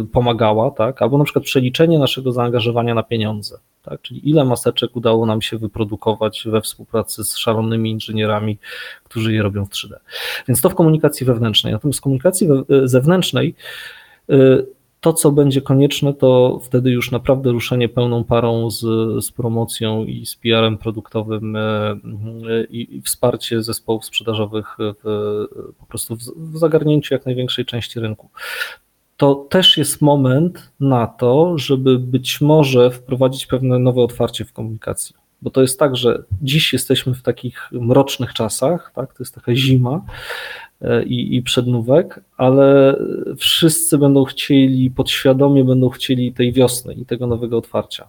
y, 0.02 0.06
pomagała, 0.06 0.70
tak? 0.70 1.02
albo 1.02 1.18
na 1.18 1.24
przykład 1.24 1.44
przeliczenie 1.44 1.98
naszego 1.98 2.32
zaangażowania 2.32 2.94
na 2.94 3.02
pieniądze, 3.02 3.58
tak? 3.82 4.02
czyli 4.02 4.30
ile 4.30 4.44
maseczek 4.44 4.96
udało 4.96 5.26
nam 5.26 5.42
się 5.42 5.58
wyprodukować 5.58 6.42
we 6.46 6.60
współpracy 6.60 7.24
z 7.24 7.36
szalonymi 7.36 7.90
inżynierami, 7.90 8.58
którzy 9.04 9.34
je 9.34 9.42
robią 9.42 9.64
w 9.64 9.68
3D. 9.68 9.94
Więc 10.48 10.60
to 10.60 10.70
w 10.70 10.74
komunikacji 10.74 11.26
wewnętrznej. 11.26 11.72
Natomiast 11.72 11.98
w 11.98 12.02
komunikacji 12.02 12.48
zewnętrznej 12.84 13.54
y, 14.30 14.66
to, 15.00 15.12
co 15.12 15.32
będzie 15.32 15.62
konieczne, 15.62 16.14
to 16.14 16.60
wtedy 16.64 16.90
już 16.90 17.10
naprawdę 17.10 17.52
ruszenie 17.52 17.88
pełną 17.88 18.24
parą 18.24 18.70
z, 18.70 18.80
z 19.24 19.30
promocją 19.30 20.04
i 20.04 20.26
z 20.26 20.36
PR-em 20.36 20.78
produktowym 20.78 21.56
e, 21.56 21.60
e, 21.60 22.64
i, 22.70 22.96
i 22.96 23.02
wsparcie 23.02 23.62
zespołów 23.62 24.04
sprzedażowych 24.04 24.76
w, 24.78 25.44
po 25.78 25.86
prostu 25.86 26.16
w, 26.16 26.20
w 26.36 26.58
zagarnięciu 26.58 27.14
jak 27.14 27.26
największej 27.26 27.64
części 27.64 28.00
rynku 28.00 28.30
to 29.20 29.34
też 29.34 29.76
jest 29.76 30.02
moment 30.02 30.72
na 30.80 31.06
to, 31.06 31.58
żeby 31.58 31.98
być 31.98 32.40
może 32.40 32.90
wprowadzić 32.90 33.46
pewne 33.46 33.78
nowe 33.78 34.02
otwarcie 34.02 34.44
w 34.44 34.52
komunikacji. 34.52 35.16
Bo 35.42 35.50
to 35.50 35.60
jest 35.60 35.78
tak, 35.78 35.96
że 35.96 36.22
dziś 36.42 36.72
jesteśmy 36.72 37.14
w 37.14 37.22
takich 37.22 37.68
mrocznych 37.72 38.34
czasach, 38.34 38.92
tak? 38.94 39.14
to 39.14 39.22
jest 39.22 39.34
taka 39.34 39.54
zima, 39.54 40.04
i, 41.06 41.36
i 41.36 41.42
przednówek, 41.42 42.20
ale 42.36 42.96
wszyscy 43.36 43.98
będą 43.98 44.24
chcieli, 44.24 44.90
podświadomie 44.90 45.64
będą 45.64 45.88
chcieli 45.88 46.32
tej 46.32 46.52
wiosny 46.52 46.94
i 46.94 47.06
tego 47.06 47.26
nowego 47.26 47.58
otwarcia. 47.58 48.08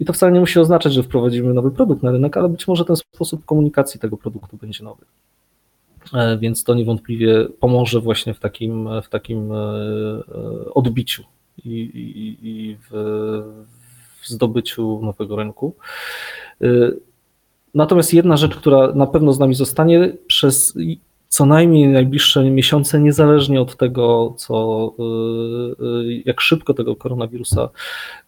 I 0.00 0.04
to 0.04 0.12
wcale 0.12 0.32
nie 0.32 0.40
musi 0.40 0.58
oznaczać, 0.58 0.92
że 0.92 1.02
wprowadzimy 1.02 1.54
nowy 1.54 1.70
produkt 1.70 2.02
na 2.02 2.10
rynek, 2.10 2.36
ale 2.36 2.48
być 2.48 2.68
może 2.68 2.84
ten 2.84 2.96
sposób 2.96 3.44
komunikacji 3.44 4.00
tego 4.00 4.16
produktu 4.16 4.56
będzie 4.56 4.84
nowy. 4.84 5.04
E, 6.14 6.38
więc 6.38 6.64
to 6.64 6.74
niewątpliwie 6.74 7.46
pomoże 7.60 8.00
właśnie 8.00 8.34
w 8.34 8.38
takim, 8.38 8.88
w 9.02 9.08
takim 9.08 9.52
e, 9.52 9.56
odbiciu 10.74 11.24
i, 11.64 11.70
i, 11.70 12.48
i 12.48 12.76
w, 12.76 12.90
w 14.20 14.28
zdobyciu 14.28 15.00
nowego 15.02 15.36
rynku. 15.36 15.74
E, 16.62 16.66
natomiast 17.74 18.14
jedna 18.14 18.36
rzecz, 18.36 18.56
która 18.56 18.92
na 18.94 19.06
pewno 19.06 19.32
z 19.32 19.38
nami 19.38 19.54
zostanie 19.54 20.12
przez 20.26 20.78
co 21.28 21.46
najmniej 21.46 21.88
najbliższe 21.88 22.50
miesiące, 22.50 23.00
niezależnie 23.00 23.60
od 23.60 23.76
tego, 23.76 24.34
co, 24.38 24.94
y, 24.98 25.84
y, 25.84 26.22
jak 26.24 26.40
szybko 26.40 26.74
tego 26.74 26.96
koronawirusa 26.96 27.68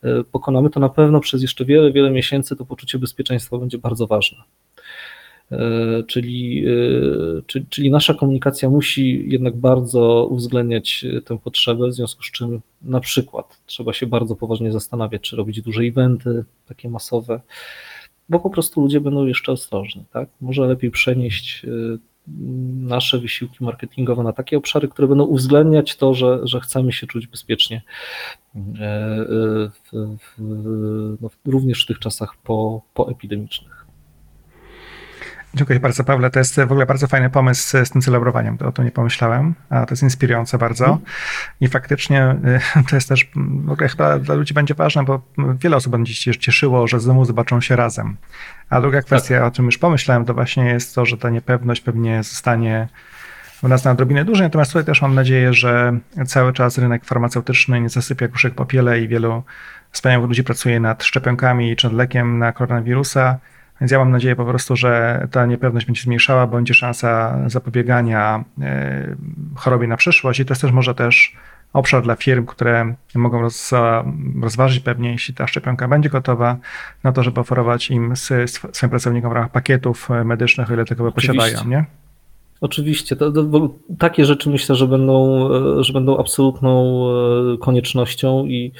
y, 0.04 0.24
pokonamy, 0.32 0.70
to 0.70 0.80
na 0.80 0.88
pewno 0.88 1.20
przez 1.20 1.42
jeszcze 1.42 1.64
wiele, 1.64 1.92
wiele 1.92 2.10
miesięcy 2.10 2.56
to 2.56 2.64
poczucie 2.64 2.98
bezpieczeństwa 2.98 3.58
będzie 3.58 3.78
bardzo 3.78 4.06
ważne. 4.06 4.38
Czyli, 6.06 6.64
czyli 7.68 7.90
nasza 7.90 8.14
komunikacja 8.14 8.70
musi 8.70 9.24
jednak 9.30 9.56
bardzo 9.56 10.26
uwzględniać 10.30 11.06
tę 11.24 11.38
potrzebę, 11.38 11.88
w 11.88 11.94
związku 11.94 12.22
z 12.22 12.30
czym 12.30 12.60
na 12.82 13.00
przykład 13.00 13.60
trzeba 13.66 13.92
się 13.92 14.06
bardzo 14.06 14.36
poważnie 14.36 14.72
zastanawiać, 14.72 15.22
czy 15.22 15.36
robić 15.36 15.62
duże 15.62 15.82
eventy, 15.82 16.44
takie 16.66 16.88
masowe, 16.88 17.40
bo 18.28 18.40
po 18.40 18.50
prostu 18.50 18.80
ludzie 18.80 19.00
będą 19.00 19.26
jeszcze 19.26 19.52
ostrożni. 19.52 20.04
Tak? 20.12 20.28
Może 20.40 20.66
lepiej 20.66 20.90
przenieść 20.90 21.66
nasze 22.26 23.18
wysiłki 23.18 23.64
marketingowe 23.64 24.22
na 24.22 24.32
takie 24.32 24.58
obszary, 24.58 24.88
które 24.88 25.08
będą 25.08 25.24
uwzględniać 25.24 25.96
to, 25.96 26.14
że, 26.14 26.40
że 26.42 26.60
chcemy 26.60 26.92
się 26.92 27.06
czuć 27.06 27.26
bezpiecznie 27.26 27.82
e, 28.56 28.58
e, 28.58 29.26
w, 29.70 29.90
w, 29.92 30.40
no, 31.20 31.30
również 31.44 31.84
w 31.84 31.86
tych 31.86 31.98
czasach 31.98 32.36
po, 32.44 32.82
poepidemicznych. 32.94 33.79
Dziękuję 35.54 35.80
bardzo, 35.80 36.04
Pawle. 36.04 36.30
To 36.30 36.38
jest 36.38 36.56
w 36.56 36.72
ogóle 36.72 36.86
bardzo 36.86 37.06
fajny 37.06 37.30
pomysł 37.30 37.62
z, 37.62 37.88
z 37.88 37.90
tym 37.90 38.02
celebrowaniem. 38.02 38.58
O 38.64 38.72
tym 38.72 38.84
nie 38.84 38.90
pomyślałem, 38.90 39.54
a 39.70 39.86
to 39.86 39.92
jest 39.92 40.02
inspirujące 40.02 40.58
bardzo. 40.58 40.84
Mm. 40.84 40.98
I 41.60 41.68
faktycznie 41.68 42.36
y, 42.78 42.84
to 42.90 42.96
jest 42.96 43.08
też 43.08 43.30
w 43.64 43.70
ogóle 43.70 43.88
chyba 43.88 44.18
dla 44.18 44.34
ludzi 44.34 44.54
będzie 44.54 44.74
ważne, 44.74 45.04
bo 45.04 45.22
wiele 45.38 45.76
osób 45.76 45.92
będzie 45.92 46.14
się 46.14 46.36
cieszyło, 46.36 46.86
że 46.86 47.00
znowu 47.00 47.24
zobaczą 47.24 47.60
się 47.60 47.76
razem. 47.76 48.16
A 48.70 48.80
druga 48.80 49.02
kwestia, 49.02 49.34
tak. 49.34 49.44
o 49.44 49.50
czym 49.50 49.66
już 49.66 49.78
pomyślałem, 49.78 50.24
to 50.24 50.34
właśnie 50.34 50.64
jest 50.64 50.94
to, 50.94 51.06
że 51.06 51.18
ta 51.18 51.30
niepewność 51.30 51.80
pewnie 51.80 52.22
zostanie 52.22 52.88
u 53.62 53.68
nas 53.68 53.84
na 53.84 53.90
odrobinę 53.90 54.24
dłużej, 54.24 54.46
natomiast 54.46 54.72
tutaj 54.72 54.84
też 54.84 55.02
mam 55.02 55.14
nadzieję, 55.14 55.52
że 55.52 55.98
cały 56.26 56.52
czas 56.52 56.78
rynek 56.78 57.04
farmaceutyczny 57.04 57.80
nie 57.80 57.88
zasypia 57.88 58.28
kuszek 58.28 58.54
popiele 58.54 59.00
i 59.00 59.08
wielu 59.08 59.42
wspaniałych 59.90 60.28
ludzi 60.28 60.44
pracuje 60.44 60.80
nad 60.80 61.04
szczepionkami 61.04 61.76
czy 61.76 61.86
nad 61.86 61.96
lekiem 61.96 62.38
na 62.38 62.52
koronawirusa 62.52 63.38
więc 63.80 63.92
ja 63.92 63.98
mam 63.98 64.10
nadzieję 64.10 64.36
po 64.36 64.44
prostu, 64.44 64.76
że 64.76 65.26
ta 65.30 65.46
niepewność 65.46 65.86
będzie 65.86 66.02
zmniejszała, 66.02 66.46
będzie 66.46 66.74
szansa 66.74 67.38
zapobiegania 67.46 68.44
e, 68.62 69.16
chorobie 69.56 69.86
na 69.86 69.96
przyszłość 69.96 70.40
i 70.40 70.44
to 70.44 70.52
jest 70.52 70.62
też 70.62 70.72
może 70.72 70.94
też 70.94 71.36
obszar 71.72 72.02
dla 72.02 72.16
firm, 72.16 72.46
które 72.46 72.94
mogą 73.14 73.40
roz, 73.40 73.70
rozważyć 74.42 74.80
pewnie, 74.80 75.12
jeśli 75.12 75.34
ta 75.34 75.46
szczepionka 75.46 75.88
będzie 75.88 76.10
gotowa, 76.10 76.56
na 77.02 77.12
to, 77.12 77.22
żeby 77.22 77.40
oferować 77.40 77.90
im 77.90 78.16
swoim 78.72 78.90
pracownikom 78.90 79.30
w 79.30 79.34
ramach 79.34 79.50
pakietów 79.50 80.08
medycznych, 80.24 80.70
o 80.70 80.74
ile 80.74 80.84
takowe 80.84 81.12
posiadają, 81.12 81.64
nie? 81.64 81.84
Oczywiście. 82.60 83.16
To, 83.16 83.32
to, 83.32 83.70
takie 83.98 84.24
rzeczy 84.24 84.50
myślę, 84.50 84.74
że 84.74 84.86
będą, 84.86 85.48
e, 85.78 85.84
że 85.84 85.92
będą 85.92 86.18
absolutną 86.18 87.04
e, 87.54 87.58
koniecznością 87.58 88.46
i, 88.46 88.72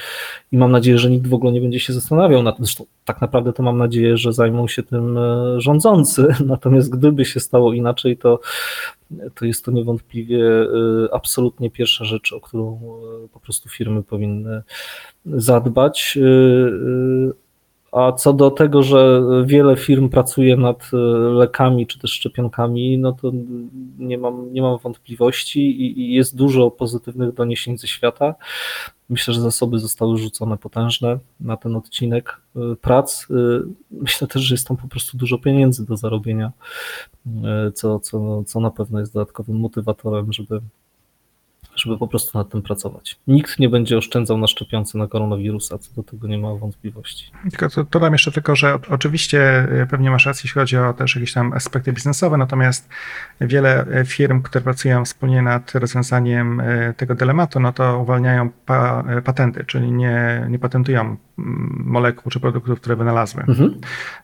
i 0.52 0.56
mam 0.56 0.72
nadzieję, 0.72 0.98
że 0.98 1.10
nikt 1.10 1.26
w 1.26 1.34
ogóle 1.34 1.52
nie 1.52 1.60
będzie 1.60 1.80
się 1.80 1.92
zastanawiał 1.92 2.42
nad 2.42 2.56
tym. 2.56 2.64
Zresztą 2.64 2.84
tak 3.04 3.20
naprawdę 3.20 3.52
to 3.52 3.62
mam 3.62 3.78
nadzieję, 3.78 4.16
że 4.16 4.32
zajmą 4.32 4.68
się 4.68 4.82
tym 4.82 5.18
e, 5.18 5.60
rządzący. 5.60 6.26
Natomiast 6.46 6.90
gdyby 6.90 7.24
się 7.24 7.40
stało 7.40 7.72
inaczej, 7.72 8.16
to, 8.16 8.40
to 9.34 9.44
jest 9.44 9.64
to 9.64 9.70
niewątpliwie 9.70 10.40
absolutnie 11.12 11.70
pierwsza 11.70 12.04
rzecz, 12.04 12.32
o 12.32 12.40
którą 12.40 12.80
po 13.32 13.40
prostu 13.40 13.68
firmy 13.68 14.02
powinny 14.02 14.62
zadbać. 15.26 16.18
A 17.92 18.12
co 18.12 18.32
do 18.32 18.50
tego, 18.50 18.82
że 18.82 19.22
wiele 19.44 19.76
firm 19.76 20.08
pracuje 20.08 20.56
nad 20.56 20.90
e, 20.92 20.96
lekami 21.30 21.86
czy 21.86 21.98
też 21.98 22.12
szczepionkami, 22.12 22.98
no 22.98 23.12
to 23.12 23.32
nie 23.98 24.18
mam, 24.18 24.52
nie 24.52 24.62
mam 24.62 24.78
wątpliwości 24.78 25.60
i, 25.60 26.00
i 26.00 26.14
jest 26.14 26.36
dużo 26.36 26.70
pozytywnych 26.70 27.34
doniesień 27.34 27.78
ze 27.78 27.86
świata. 27.86 28.34
Myślę, 29.08 29.34
że 29.34 29.40
zasoby 29.40 29.78
zostały 29.78 30.18
rzucone 30.18 30.58
potężne 30.58 31.18
na 31.40 31.56
ten 31.56 31.76
odcinek 31.76 32.40
e, 32.56 32.60
prac. 32.76 33.26
E, 33.30 33.34
myślę 33.90 34.28
też, 34.28 34.42
że 34.42 34.54
jest 34.54 34.68
tam 34.68 34.76
po 34.76 34.88
prostu 34.88 35.16
dużo 35.16 35.38
pieniędzy 35.38 35.86
do 35.86 35.96
zarobienia, 35.96 36.52
co, 37.74 38.00
co, 38.00 38.44
co 38.44 38.60
na 38.60 38.70
pewno 38.70 39.00
jest 39.00 39.14
dodatkowym 39.14 39.56
motywatorem, 39.56 40.32
żeby 40.32 40.60
żeby 41.80 41.98
po 41.98 42.08
prostu 42.08 42.38
nad 42.38 42.48
tym 42.48 42.62
pracować. 42.62 43.16
Nikt 43.26 43.58
nie 43.58 43.68
będzie 43.68 43.98
oszczędzał 43.98 44.38
na 44.38 44.46
szczepionce 44.46 44.98
na 44.98 45.06
koronawirusa, 45.06 45.78
co 45.78 45.94
do 45.94 46.02
tego 46.02 46.28
nie 46.28 46.38
ma 46.38 46.54
wątpliwości. 46.54 47.30
Tylko 47.50 47.68
to, 47.68 47.84
dodam 47.84 48.12
jeszcze 48.12 48.32
tylko, 48.32 48.56
że 48.56 48.78
oczywiście 48.90 49.40
e, 49.58 49.86
pewnie 49.86 50.10
masz 50.10 50.26
rację, 50.26 50.40
jeśli 50.44 50.60
chodzi 50.60 50.76
o 50.76 50.92
też 50.92 51.14
jakieś 51.14 51.32
tam 51.32 51.52
aspekty 51.52 51.92
biznesowe, 51.92 52.36
natomiast 52.36 52.88
wiele 53.40 53.86
e, 53.86 54.04
firm, 54.04 54.42
które 54.42 54.64
pracują 54.64 55.04
wspólnie 55.04 55.42
nad 55.42 55.74
rozwiązaniem 55.74 56.60
e, 56.60 56.94
tego 56.94 57.14
dylematu, 57.14 57.60
no 57.60 57.72
to 57.72 57.98
uwalniają 57.98 58.50
pa, 58.66 59.04
patenty, 59.24 59.64
czyli 59.64 59.92
nie, 59.92 60.46
nie 60.50 60.58
patentują 60.58 61.16
molekuł 61.84 62.30
czy 62.30 62.40
produktów, 62.40 62.80
które 62.80 62.96
wynalazły. 62.96 63.42
Mhm. 63.48 63.80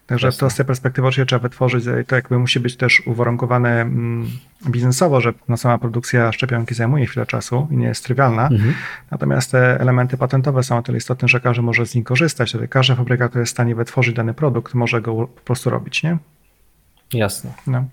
Także 0.07 0.27
Jasne. 0.27 0.41
to 0.41 0.51
z 0.51 0.57
tej 0.57 0.67
perspektywy 0.67 1.07
oczywiście 1.07 1.27
trzeba 1.27 1.43
wytworzyć, 1.43 1.85
to 2.07 2.17
jakby 2.17 2.39
musi 2.39 2.61
być 2.61 2.77
też 2.77 3.03
uwarunkowane 3.07 3.81
mm, 3.81 4.27
biznesowo, 4.69 5.21
że 5.21 5.33
no 5.49 5.57
sama 5.57 5.79
produkcja 5.79 6.33
szczepionki 6.33 6.75
zajmuje 6.75 7.07
chwilę 7.07 7.27
czasu 7.27 7.46
i 7.71 7.77
nie 7.77 7.87
jest 7.87 8.05
trywialna, 8.05 8.49
mhm. 8.49 8.75
natomiast 9.11 9.53
te 9.53 9.81
elementy 9.81 10.17
patentowe 10.17 10.63
są 10.63 10.79
o 10.79 10.83
tyle 10.83 10.99
istotne, 10.99 11.29
że 11.29 11.41
każdy 11.41 11.63
może 11.63 11.87
z 11.87 11.95
nich 11.95 12.05
korzystać, 12.05 12.51
czyli 12.51 12.69
każdy 12.69 12.95
fabryka, 12.95 13.29
który 13.29 13.43
jest 13.43 13.53
w 13.53 13.57
stanie 13.57 13.75
wytworzyć 13.75 14.15
dany 14.15 14.35
produkt, 14.35 14.75
może 14.75 15.01
go 15.01 15.15
po 15.15 15.41
prostu 15.41 15.71
robić, 15.71 16.03
nie? 16.03 16.19
Jasne. 17.13 17.53
No. 17.67 17.85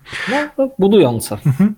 no, 0.58 0.70
budujące. 0.78 1.38
Mhm. 1.46 1.74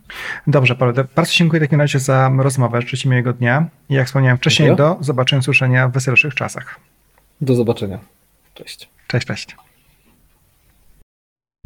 Dobrze, 0.46 0.74
Paweł, 0.74 1.04
bardzo 1.16 1.32
dziękuję 1.32 1.60
w 1.60 1.64
takim 1.64 1.80
razie 1.80 1.98
za 1.98 2.30
rozmowę. 2.38 2.82
Życzę 2.82 3.08
miłego 3.08 3.32
dnia 3.32 3.66
i 3.88 3.94
jak 3.94 4.06
wspomniałem 4.06 4.38
wcześniej, 4.38 4.68
dziękuję. 4.68 4.88
do 4.88 5.04
zobaczenia, 5.04 5.40
usłyszenia 5.40 5.88
w 5.88 5.92
weselszych 5.92 6.34
czasach. 6.34 6.80
Do 7.40 7.54
zobaczenia. 7.54 7.98
Cześć. 8.54 8.88
Cześć, 9.06 9.26
cześć. 9.26 9.56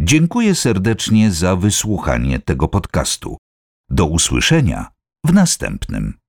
Dziękuję 0.00 0.54
serdecznie 0.54 1.30
za 1.30 1.56
wysłuchanie 1.56 2.38
tego 2.38 2.68
podcastu. 2.68 3.36
Do 3.90 4.06
usłyszenia 4.06 4.86
w 5.25 5.33
następnym. 5.33 6.20